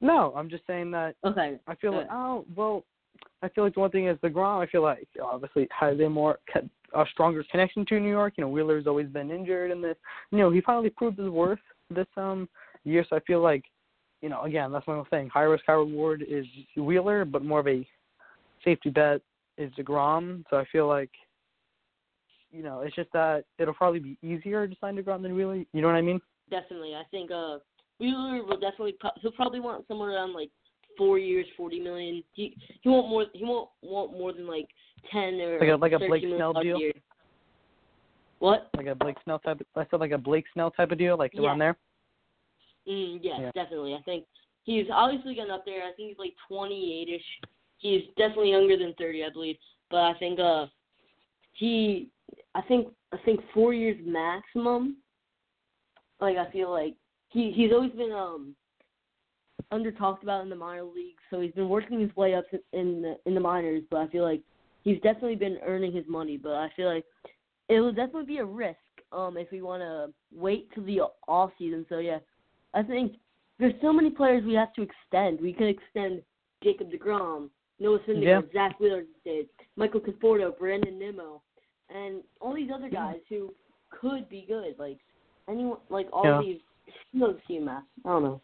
[0.00, 1.58] No, I'm just saying that Okay.
[1.66, 2.84] I feel like oh well,
[3.42, 4.60] I feel like the one thing is the Grom.
[4.60, 6.38] I feel like obviously has a more
[6.94, 8.34] a stronger connection to New York.
[8.36, 9.96] You know, Wheeler's always been injured, and this
[10.30, 11.58] you know he finally proved his worth
[11.90, 12.48] this um
[12.84, 13.04] year.
[13.08, 13.64] So I feel like
[14.22, 15.28] you know again that's one thing.
[15.28, 17.86] High risk, high reward is Wheeler, but more of a
[18.64, 19.20] safety bet
[19.56, 20.44] is Degrom.
[20.50, 21.10] So I feel like
[22.50, 25.56] you know it's just that it'll probably be easier to sign Degrom than Wheeler.
[25.72, 26.20] You know what I mean?
[26.50, 26.94] Definitely.
[26.94, 27.58] I think uh
[28.00, 30.50] Wheeler will definitely pro- he'll probably want somewhere around like
[30.96, 32.22] four years, forty million.
[32.32, 34.68] He he won't more he won't want more than like
[35.12, 36.78] ten or Like a- like a Blake Snell deal?
[36.78, 36.92] year.
[38.38, 38.70] What?
[38.76, 39.60] Like a Blake Snell type.
[39.76, 41.42] I said like a Blake Snell type of deal, like Yeah.
[41.42, 41.76] around there.
[42.86, 43.50] Mm, yes, Yeah.
[43.52, 43.94] definitely.
[43.94, 44.24] I think
[44.62, 45.82] he's obviously getting up there.
[45.82, 47.24] I think he's like 28ish.
[47.78, 49.56] He's definitely younger than 30, I believe.
[49.90, 50.66] But I think uh
[51.52, 52.10] he
[52.54, 54.96] I think I think four years maximum.
[56.20, 56.94] Like I feel like
[57.28, 58.54] he he's always been um
[59.70, 63.02] under talked about in the minor leagues, so he's been working his way up in
[63.02, 63.82] the in the minors.
[63.90, 64.42] But I feel like
[64.82, 66.36] he's definitely been earning his money.
[66.36, 67.04] But I feel like
[67.68, 68.78] it will definitely be a risk
[69.12, 71.86] um if we want to wait till the off season.
[71.88, 72.18] So yeah,
[72.74, 73.14] I think
[73.58, 75.40] there's so many players we have to extend.
[75.40, 76.22] We could extend
[76.62, 78.40] Jacob Degrom, Noah Syndergaard, Yeah.
[78.52, 81.42] Zack Wheeler did, Michael Conforto, Brandon Nimmo,
[81.94, 83.52] and all these other guys who
[83.90, 84.74] could be good.
[84.78, 84.98] Like
[85.48, 86.40] anyone, like all Yeah.
[86.40, 86.60] these.
[87.12, 87.84] No scheme math.
[88.04, 88.40] I don't know.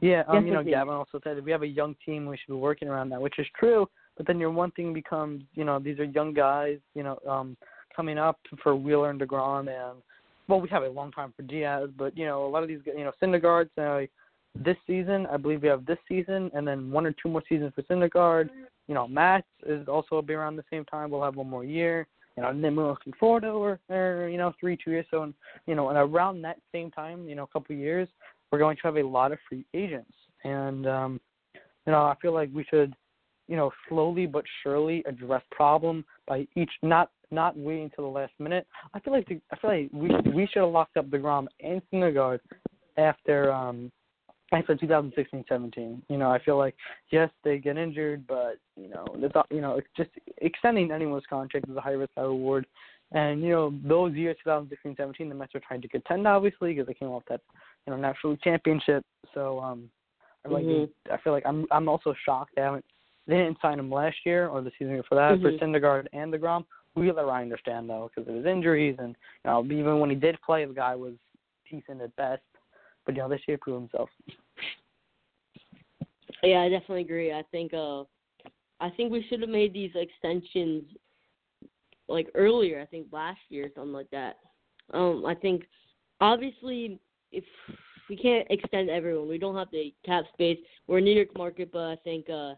[0.00, 2.48] Yeah, um, you know, Gavin also said if we have a young team, we should
[2.48, 3.88] be working around that, which is true.
[4.16, 7.56] But then your one thing becomes, you know, these are young guys, you know, um,
[7.94, 10.02] coming up for Wheeler and Degrom, and
[10.48, 12.80] well, we have a long time for Diaz, but you know, a lot of these,
[12.84, 14.06] you know, Syndergaard's uh,
[14.54, 15.26] this season.
[15.26, 18.50] I believe we have this season, and then one or two more seasons for Syndergaard.
[18.88, 21.10] You know, Matz is also will be around the same time.
[21.10, 22.06] We'll have one more year.
[22.40, 25.06] You know, we're looking forward to or, or you know, three, two years.
[25.10, 25.34] So, and,
[25.66, 28.08] you know, and around that same time, you know, a couple of years,
[28.50, 30.12] we're going to have a lot of free agents.
[30.44, 31.20] And um,
[31.54, 32.94] you know, I feel like we should,
[33.48, 38.32] you know, slowly but surely address problem by each not not waiting till the last
[38.38, 38.66] minute.
[38.94, 41.82] I feel like the, I feel like we we should have locked up Degrom and
[41.92, 42.40] Syndergaard
[42.96, 43.92] after um
[44.52, 46.02] after 2016-17.
[46.08, 46.74] You know, I feel like
[47.10, 51.76] yes, they get injured, but you know, not- you know, just extending anyone's contract is
[51.76, 52.66] a high risk, high reward.
[53.12, 56.94] And you know, those years 2016-17, the Mets were trying to contend obviously because they
[56.94, 57.40] came off that
[57.86, 59.04] you know National League championship.
[59.34, 59.90] So um,
[60.44, 60.90] I like Mhm.
[61.10, 62.84] I feel like I'm I'm also shocked they haven't
[63.26, 65.58] they didn't sign him last year or the season before that for Mhm.
[65.60, 66.64] Syndergaard and Degrom.
[66.96, 70.40] Wheeler I understand though because of his injuries and you know even when he did
[70.42, 71.14] play, the guy was
[71.68, 72.42] decent at best.
[73.10, 74.08] But know this year proved himself.
[76.44, 77.32] Yeah, I definitely agree.
[77.32, 78.04] I think uh
[78.78, 80.84] I think we should have made these extensions
[82.08, 84.36] like earlier, I think last year or something like that.
[84.94, 85.64] Um I think
[86.20, 87.00] obviously
[87.32, 87.42] if
[88.08, 90.58] we can't extend everyone, we don't have the cap space.
[90.86, 92.54] We're a New York market, but I think uh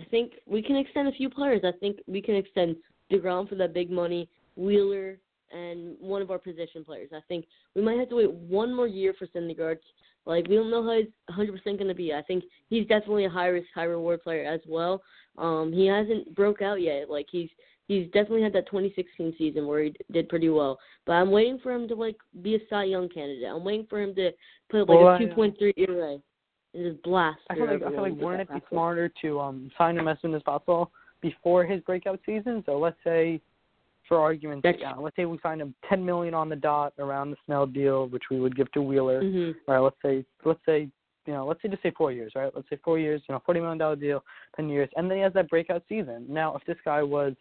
[0.00, 1.60] I think we can extend a few players.
[1.64, 2.76] I think we can extend
[3.12, 5.18] DeGrom for that big money, Wheeler
[5.50, 7.10] and one of our position players.
[7.14, 9.78] I think we might have to wait one more year for Syndergaard.
[10.26, 12.12] Like we don't know how he's 100% going to be.
[12.12, 15.02] I think he's definitely a high risk, high reward player as well.
[15.38, 17.08] Um, he hasn't broke out yet.
[17.08, 17.48] Like he's
[17.88, 20.78] he's definitely had that 2016 season where he d- did pretty well.
[21.06, 23.48] But I'm waiting for him to like be a Cy Young candidate.
[23.48, 24.30] I'm waiting for him to
[24.70, 26.18] put like Well, a uh, 2.3 ERA
[26.74, 27.40] and just blast.
[27.48, 30.18] I feel like I feel like wouldn't it be smarter to um sign him as
[30.22, 30.90] soon as possible
[31.20, 32.62] before his breakout season?
[32.66, 33.40] So let's say,
[34.10, 37.30] for argument's sake, uh, let's say we signed him ten million on the dot around
[37.30, 39.22] the Snell deal, which we would give to Wheeler.
[39.22, 39.54] Mhm.
[39.68, 40.88] All right, let's say let's say
[41.26, 42.50] you know let's say just say four years, right?
[42.52, 44.24] Let's say four years, you know, forty million dollar deal,
[44.56, 46.26] ten years, and then he has that breakout season.
[46.28, 47.34] Now, if this guy was,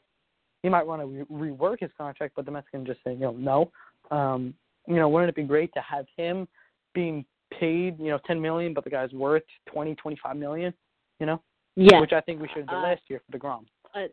[0.61, 3.19] he might want to re- rework his contract, but the Mets can just say, you
[3.19, 3.71] know, no.
[4.15, 4.53] Um,
[4.87, 6.47] you know, wouldn't it be great to have him
[6.93, 7.25] being
[7.59, 10.71] paid, you know, ten million, but the guy's worth twenty, twenty-five million,
[11.19, 11.41] you know,
[11.75, 11.99] Yeah.
[11.99, 13.65] which I think we should have done Uh, last year for Degrom.
[13.95, 14.07] I,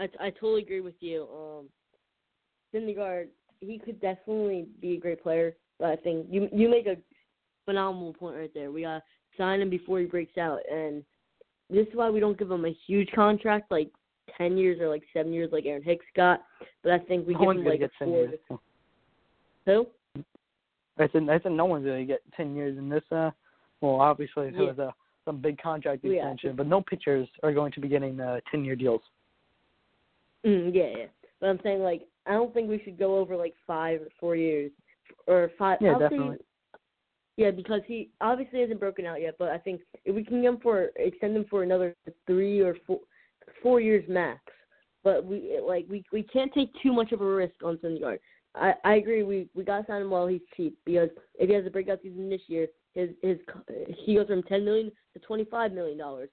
[0.00, 1.28] I I totally agree with you.
[1.32, 1.68] Um,
[2.74, 3.28] Syndergaard,
[3.60, 6.96] he could definitely be a great player, but I think you you make a
[7.64, 8.70] phenomenal point right there.
[8.70, 9.02] We got to
[9.38, 11.04] sign him before he breaks out, and
[11.70, 13.90] this is why we don't give him a huge contract, like
[14.36, 16.42] ten years or like seven years, like Aaron Hicks got.
[16.82, 18.16] But I think we no give him like a get ten four.
[18.18, 18.38] years.
[19.66, 19.86] Who?
[20.98, 23.02] I said, I said no one's gonna get ten years in this.
[23.10, 23.30] Uh,
[23.80, 24.68] well, obviously there Yeah.
[24.68, 24.94] was a
[25.24, 26.12] some big contract Yeah.
[26.16, 29.00] extension, but no pitchers are going to be getting uh, ten-year deals.
[30.44, 31.06] Mm, yeah, yeah.
[31.40, 34.36] But I'm saying like I don't think we should go over like five or four
[34.36, 34.70] years
[35.26, 35.78] or five.
[35.80, 36.36] Yeah, I'll say- definitely.
[37.36, 39.36] yeah, because he obviously hasn't broken out yet.
[39.38, 41.94] But I think if we can get him for extend him for another
[42.26, 43.00] three or four
[43.62, 44.40] four years max.
[45.02, 48.18] But we like we we can't take too much of a risk on Syndergaard.
[48.54, 49.22] I I agree.
[49.22, 52.00] We we got to sign him while he's cheap because if he has a breakout
[52.02, 53.38] season this year, his his
[54.04, 56.30] he goes from ten million to twenty five million dollars.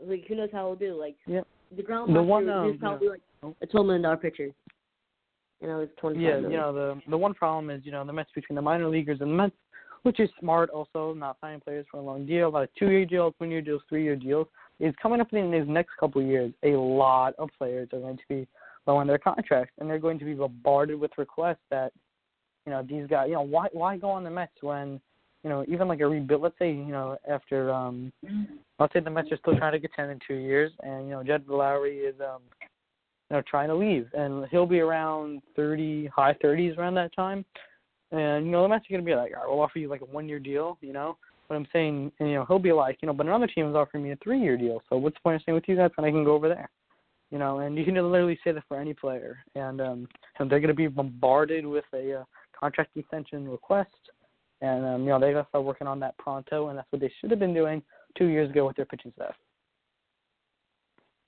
[0.00, 0.94] Like who knows how he'll do?
[0.94, 1.46] Like Yep.
[1.76, 3.56] the ground The one, um, probably like oh.
[3.62, 4.50] a twelve million dollar pitcher.
[5.60, 6.50] Was twenty five Yeah, million.
[6.50, 9.20] you know the the one problem is you know the Mets between the minor leaguers
[9.20, 9.56] and the Mets,
[10.02, 12.74] which is smart also not signing players for a long deal, about a lot of
[12.78, 14.46] two-year deals, one-year deals, three-year deals.
[14.78, 18.18] Is coming up in these next couple of years, a lot of players are going
[18.18, 18.46] to be
[18.86, 21.92] low on their contracts, and they're going to be bombarded with requests that,
[22.66, 25.00] you know, these guys, you know, why why go on the Mets when,
[25.42, 26.42] you know, even like a rebuild.
[26.42, 28.12] Let's say you know after um,
[28.78, 31.24] let's say the Mets are still trying to contend in two years, and you know
[31.24, 32.42] Jed Lowrie is um,
[33.30, 37.44] know, trying to leave, and he'll be around thirty, high thirties around that time.
[38.12, 40.02] And you know, the Mets are gonna be like, all right, we'll offer you like
[40.02, 41.16] a one-year deal, you know,
[41.48, 44.04] But I'm saying, you know, he'll be like, you know, but another team is offering
[44.04, 44.82] me a three-year deal.
[44.88, 46.68] So what's the point of staying with you guys when I can go over there?
[47.30, 50.08] You know, and you can literally say that for any player, and um,
[50.38, 52.24] and they're going to be bombarded with a uh,
[52.58, 53.90] contract extension request,
[54.60, 57.00] and um, you know they've got to start working on that pronto, and that's what
[57.00, 57.82] they should have been doing
[58.16, 59.34] two years ago with their pitching staff.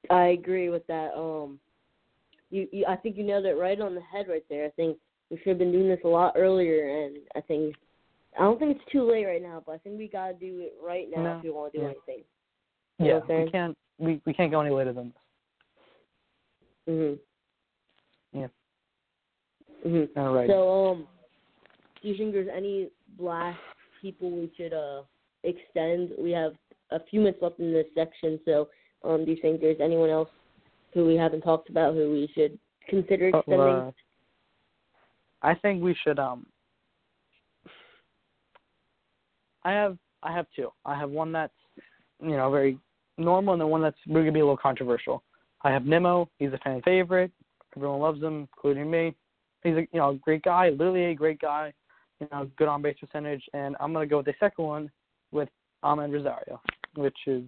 [0.09, 1.13] I agree with that.
[1.17, 1.59] Um,
[2.51, 4.67] you, you I think you nailed it right on the head right there.
[4.67, 4.99] I think
[5.31, 7.75] we should have been doing this a lot earlier, and I think
[8.39, 10.75] I don't think it's too late right now, but I think we gotta do it
[10.85, 11.39] right now no.
[11.39, 11.91] if we want to do yeah.
[11.91, 12.25] anything.
[12.99, 15.13] You yeah, we can't we we can't go any later than
[16.87, 16.95] this.
[16.95, 17.19] Mhm.
[18.33, 18.47] Yeah.
[19.85, 20.09] Mhm.
[20.17, 20.49] All right.
[20.49, 21.09] So, um,
[22.03, 23.59] do you think there's any blast
[24.01, 25.03] people we should uh
[25.45, 26.13] extend?
[26.19, 26.53] We have
[26.91, 28.69] a few minutes left in this section, so
[29.05, 30.31] um, do you think there's anyone else
[30.95, 32.59] who we haven't talked about who we should
[32.89, 33.59] consider extending?
[33.59, 33.91] uh,
[35.43, 36.47] I think we should um
[39.65, 40.73] I have I have two.
[40.85, 41.53] I have one that's
[42.21, 42.79] you know very
[43.17, 45.23] normal and then one that's going to be a little controversial.
[45.63, 46.29] I have Nimmo.
[46.39, 47.33] He's a fan favorite.
[47.77, 49.15] Everyone loves him, including me.
[49.65, 51.73] He's a you know great guy, literally a great guy.
[52.21, 54.91] You know, good on base percentage, and I'm gonna go with the second one
[55.31, 55.49] with
[55.85, 56.61] Amed Rosario,
[56.97, 57.43] which is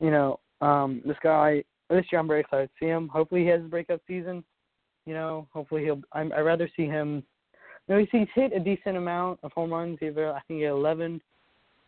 [0.00, 1.64] you know um this guy.
[1.88, 3.08] This year I'm very excited to see him.
[3.08, 4.42] Hopefully he has a breakout season.
[5.04, 6.00] You know, hopefully he'll.
[6.12, 7.22] I'm, I'd rather see him.
[7.86, 9.98] You know, he's, he's hit a decent amount of home runs.
[10.00, 11.20] He I think he had 11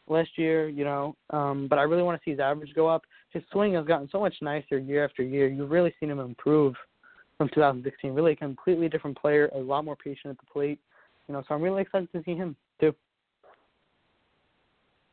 [0.07, 0.69] last year.
[0.69, 3.03] You know, um, but I really want to see his average go up.
[3.31, 5.49] His swing has gotten so much nicer year after year.
[5.49, 6.75] You've really seen him improve
[7.37, 8.13] from 2016.
[8.13, 10.79] Really a completely different player, a lot more patient at the plate.
[11.27, 12.95] You know, so I'm really excited to see him too.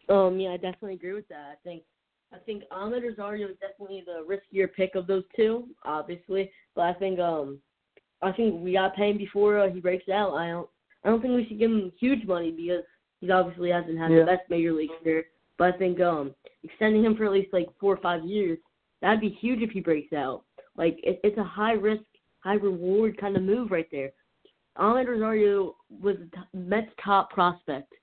[0.07, 1.53] Um, yeah, I definitely agree with that.
[1.53, 1.81] I think
[2.35, 6.51] I think Amed Rosario is definitely the riskier pick of those two, obviously.
[6.75, 7.59] But I think um
[8.21, 10.33] I think we got to pay him before uh, he breaks out.
[10.33, 10.69] I don't
[11.03, 12.83] I don't think we should give him huge money because
[13.21, 14.19] he obviously hasn't had Yeah.
[14.19, 15.25] the best major league career.
[15.57, 16.33] But I think um
[16.63, 18.57] extending him for at least like four or five years
[19.01, 20.43] that'd be huge if he breaks out.
[20.75, 22.03] Like it, it's a high risk,
[22.39, 24.11] high reward kind of move right there.
[24.77, 27.93] Ahmed Rosario was the Mets' top prospect,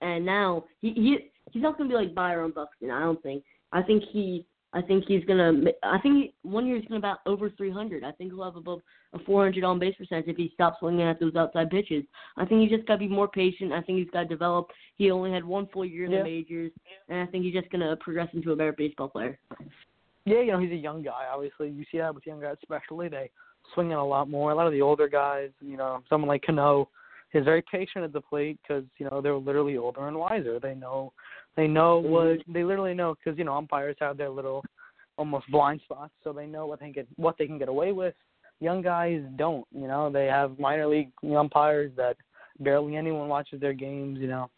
[0.00, 2.90] and now he he he's not gonna be like Byron Buxton.
[2.90, 3.42] I don't think.
[3.74, 4.46] I think he.
[4.72, 5.52] I think he's gonna.
[5.84, 8.02] I think one year he's gonna about over 300.
[8.02, 8.80] I think he'll have above
[9.12, 12.02] a 400 on base percentage if he stops swinging at those outside pitches.
[12.36, 13.72] I think he's just gotta be more patient.
[13.72, 14.70] I think he's gotta develop.
[14.96, 16.18] He only had one full year in Yeah.
[16.18, 16.72] the majors,
[17.08, 19.38] and I think he's just gonna progress into a better baseball player.
[20.24, 21.26] Yeah, you know, he's a young guy.
[21.32, 23.30] Obviously, you see that with young guys, especially they
[23.74, 24.50] swing in a lot more.
[24.50, 26.88] A lot of the older guys, you know, someone like Cano,
[27.34, 30.58] is very patient at the plate because you know they're literally older and wiser.
[30.60, 31.12] They know,
[31.56, 34.64] they know what they literally know because you know umpires have their little,
[35.18, 37.92] almost blind spots, so they know what they can get what they can get away
[37.92, 38.14] with.
[38.60, 42.16] Young guys don't, you know, they have minor league umpires that
[42.60, 44.48] barely anyone watches their games, you know.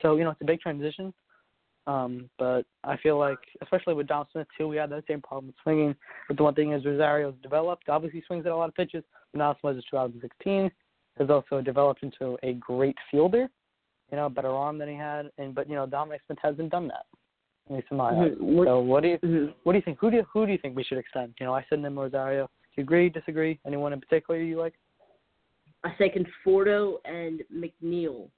[0.00, 1.12] So you know it's a big transition.
[1.88, 5.46] Um, but I feel like, especially with Dom Smith too, we had that same problem
[5.46, 5.96] with swinging.
[6.28, 7.88] But the one thing is Rosario's developed.
[7.88, 9.02] Obviously, swings at a lot of pitches.
[9.32, 10.70] But Dom Smith is 2016
[11.18, 13.48] has also developed into a great fielder.
[14.10, 15.30] You know, better arm than he had.
[15.38, 17.06] And but you know, Dominic Smith hasn't done that,
[17.68, 18.32] at least in my eyes.
[18.32, 18.40] Mhm.
[18.40, 19.54] What- So what do you Mhm.
[19.64, 19.98] what do you think?
[19.98, 21.34] Who do you, who do you think we should extend?
[21.38, 22.46] You know, I said Nim Rosario.
[22.46, 23.08] Do you agree?
[23.10, 23.58] Disagree?
[23.66, 24.74] Anyone in particular you like?
[25.84, 28.30] I say Conforto and McNeil.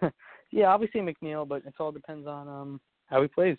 [0.52, 3.58] Yeah, obviously McNeil, but it all depends on um how he plays.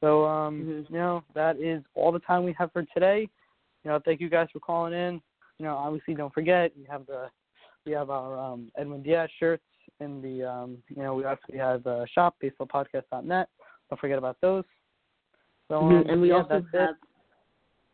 [0.00, 0.90] So um Mhm.
[0.90, 3.28] you know, that is all the time we have for today.
[3.82, 5.20] You know, thank you guys for calling in.
[5.58, 7.28] You know, obviously don't forget we have the
[7.86, 9.62] we have our um Edwin Diaz shirts
[10.00, 13.48] in the um you know, we actually have uh shop baseballpodcast.net.
[13.90, 14.64] Don't forget about those.
[15.68, 16.12] So um, Mhm.
[16.12, 16.78] and we yeah, also that's it.
[16.80, 16.96] have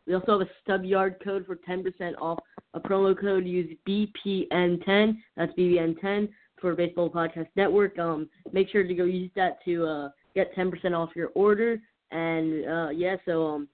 [0.07, 2.39] we also have a stub yard code for 10% off.
[2.73, 5.17] A promo code use BPN10.
[5.37, 7.97] That's BBN10 for Baseball Podcast Network.
[7.99, 11.79] Um, make sure to go use that to uh, get 10% off your order.
[12.11, 13.67] And uh, yeah, so um,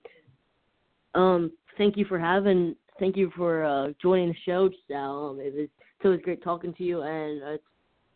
[1.16, 5.30] um, thank you for having, thank you for uh, joining the show, Sal.
[5.32, 7.64] Um, it was it's always great talking to you, and uh, it's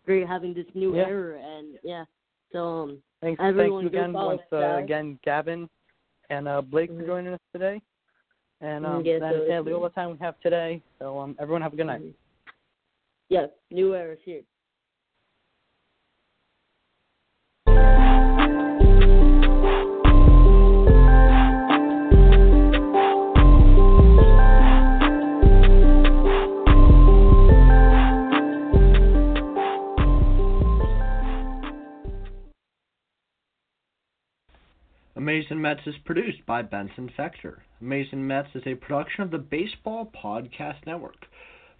[0.05, 1.07] great having this new Yeah.
[1.07, 1.39] era.
[1.39, 2.05] And yeah,
[2.51, 5.69] so um, Thanks, everyone thank you again once uh, again Gavin
[6.29, 7.07] and uh Blake for Mhm.
[7.07, 7.81] joining us today.
[8.61, 10.81] And um yeah, that so is all the time we have today.
[10.99, 12.01] So um everyone have a good night.
[12.01, 12.13] Mhm.
[13.29, 14.43] Yeah, new era is here.
[35.21, 37.59] Amazin' Mets is produced by Benson Fector.
[37.79, 41.27] Amazin' Mets is a production of the Baseball Podcast Network.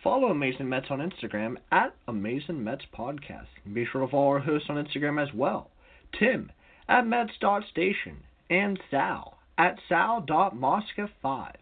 [0.04, 3.48] Follow Amazin' Mets on Instagram at Amazin' Mets Podcast.
[3.66, 5.72] And be sure to follow our hosts on Instagram as well.
[6.20, 6.52] Tim
[6.88, 8.18] at Mets.station
[8.52, 11.56] and Sal at Sal.Mosca5.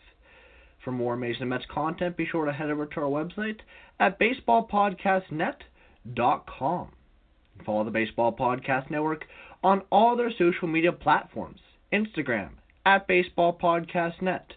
[0.84, 3.61] For more Amazin' Mets content, be sure to head over to our website
[4.01, 6.91] at baseballpodcastnet.com.
[7.65, 9.23] Follow the Baseball Podcast Network
[9.63, 11.61] on all their social media platforms
[11.91, 12.49] Instagram
[12.85, 14.53] at Baseball Podcast Net,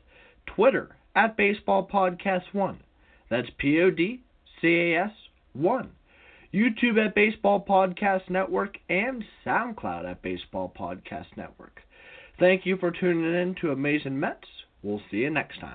[0.47, 2.81] Twitter at Baseball Podcast 1.
[3.31, 4.21] That's P O D
[4.61, 5.13] C A S
[5.55, 5.91] 1.
[6.53, 11.81] YouTube at Baseball Podcast Network and SoundCloud at Baseball Podcast Network.
[12.39, 14.49] Thank you for tuning in to Amazin' Mets.
[14.83, 15.71] We'll see you next time.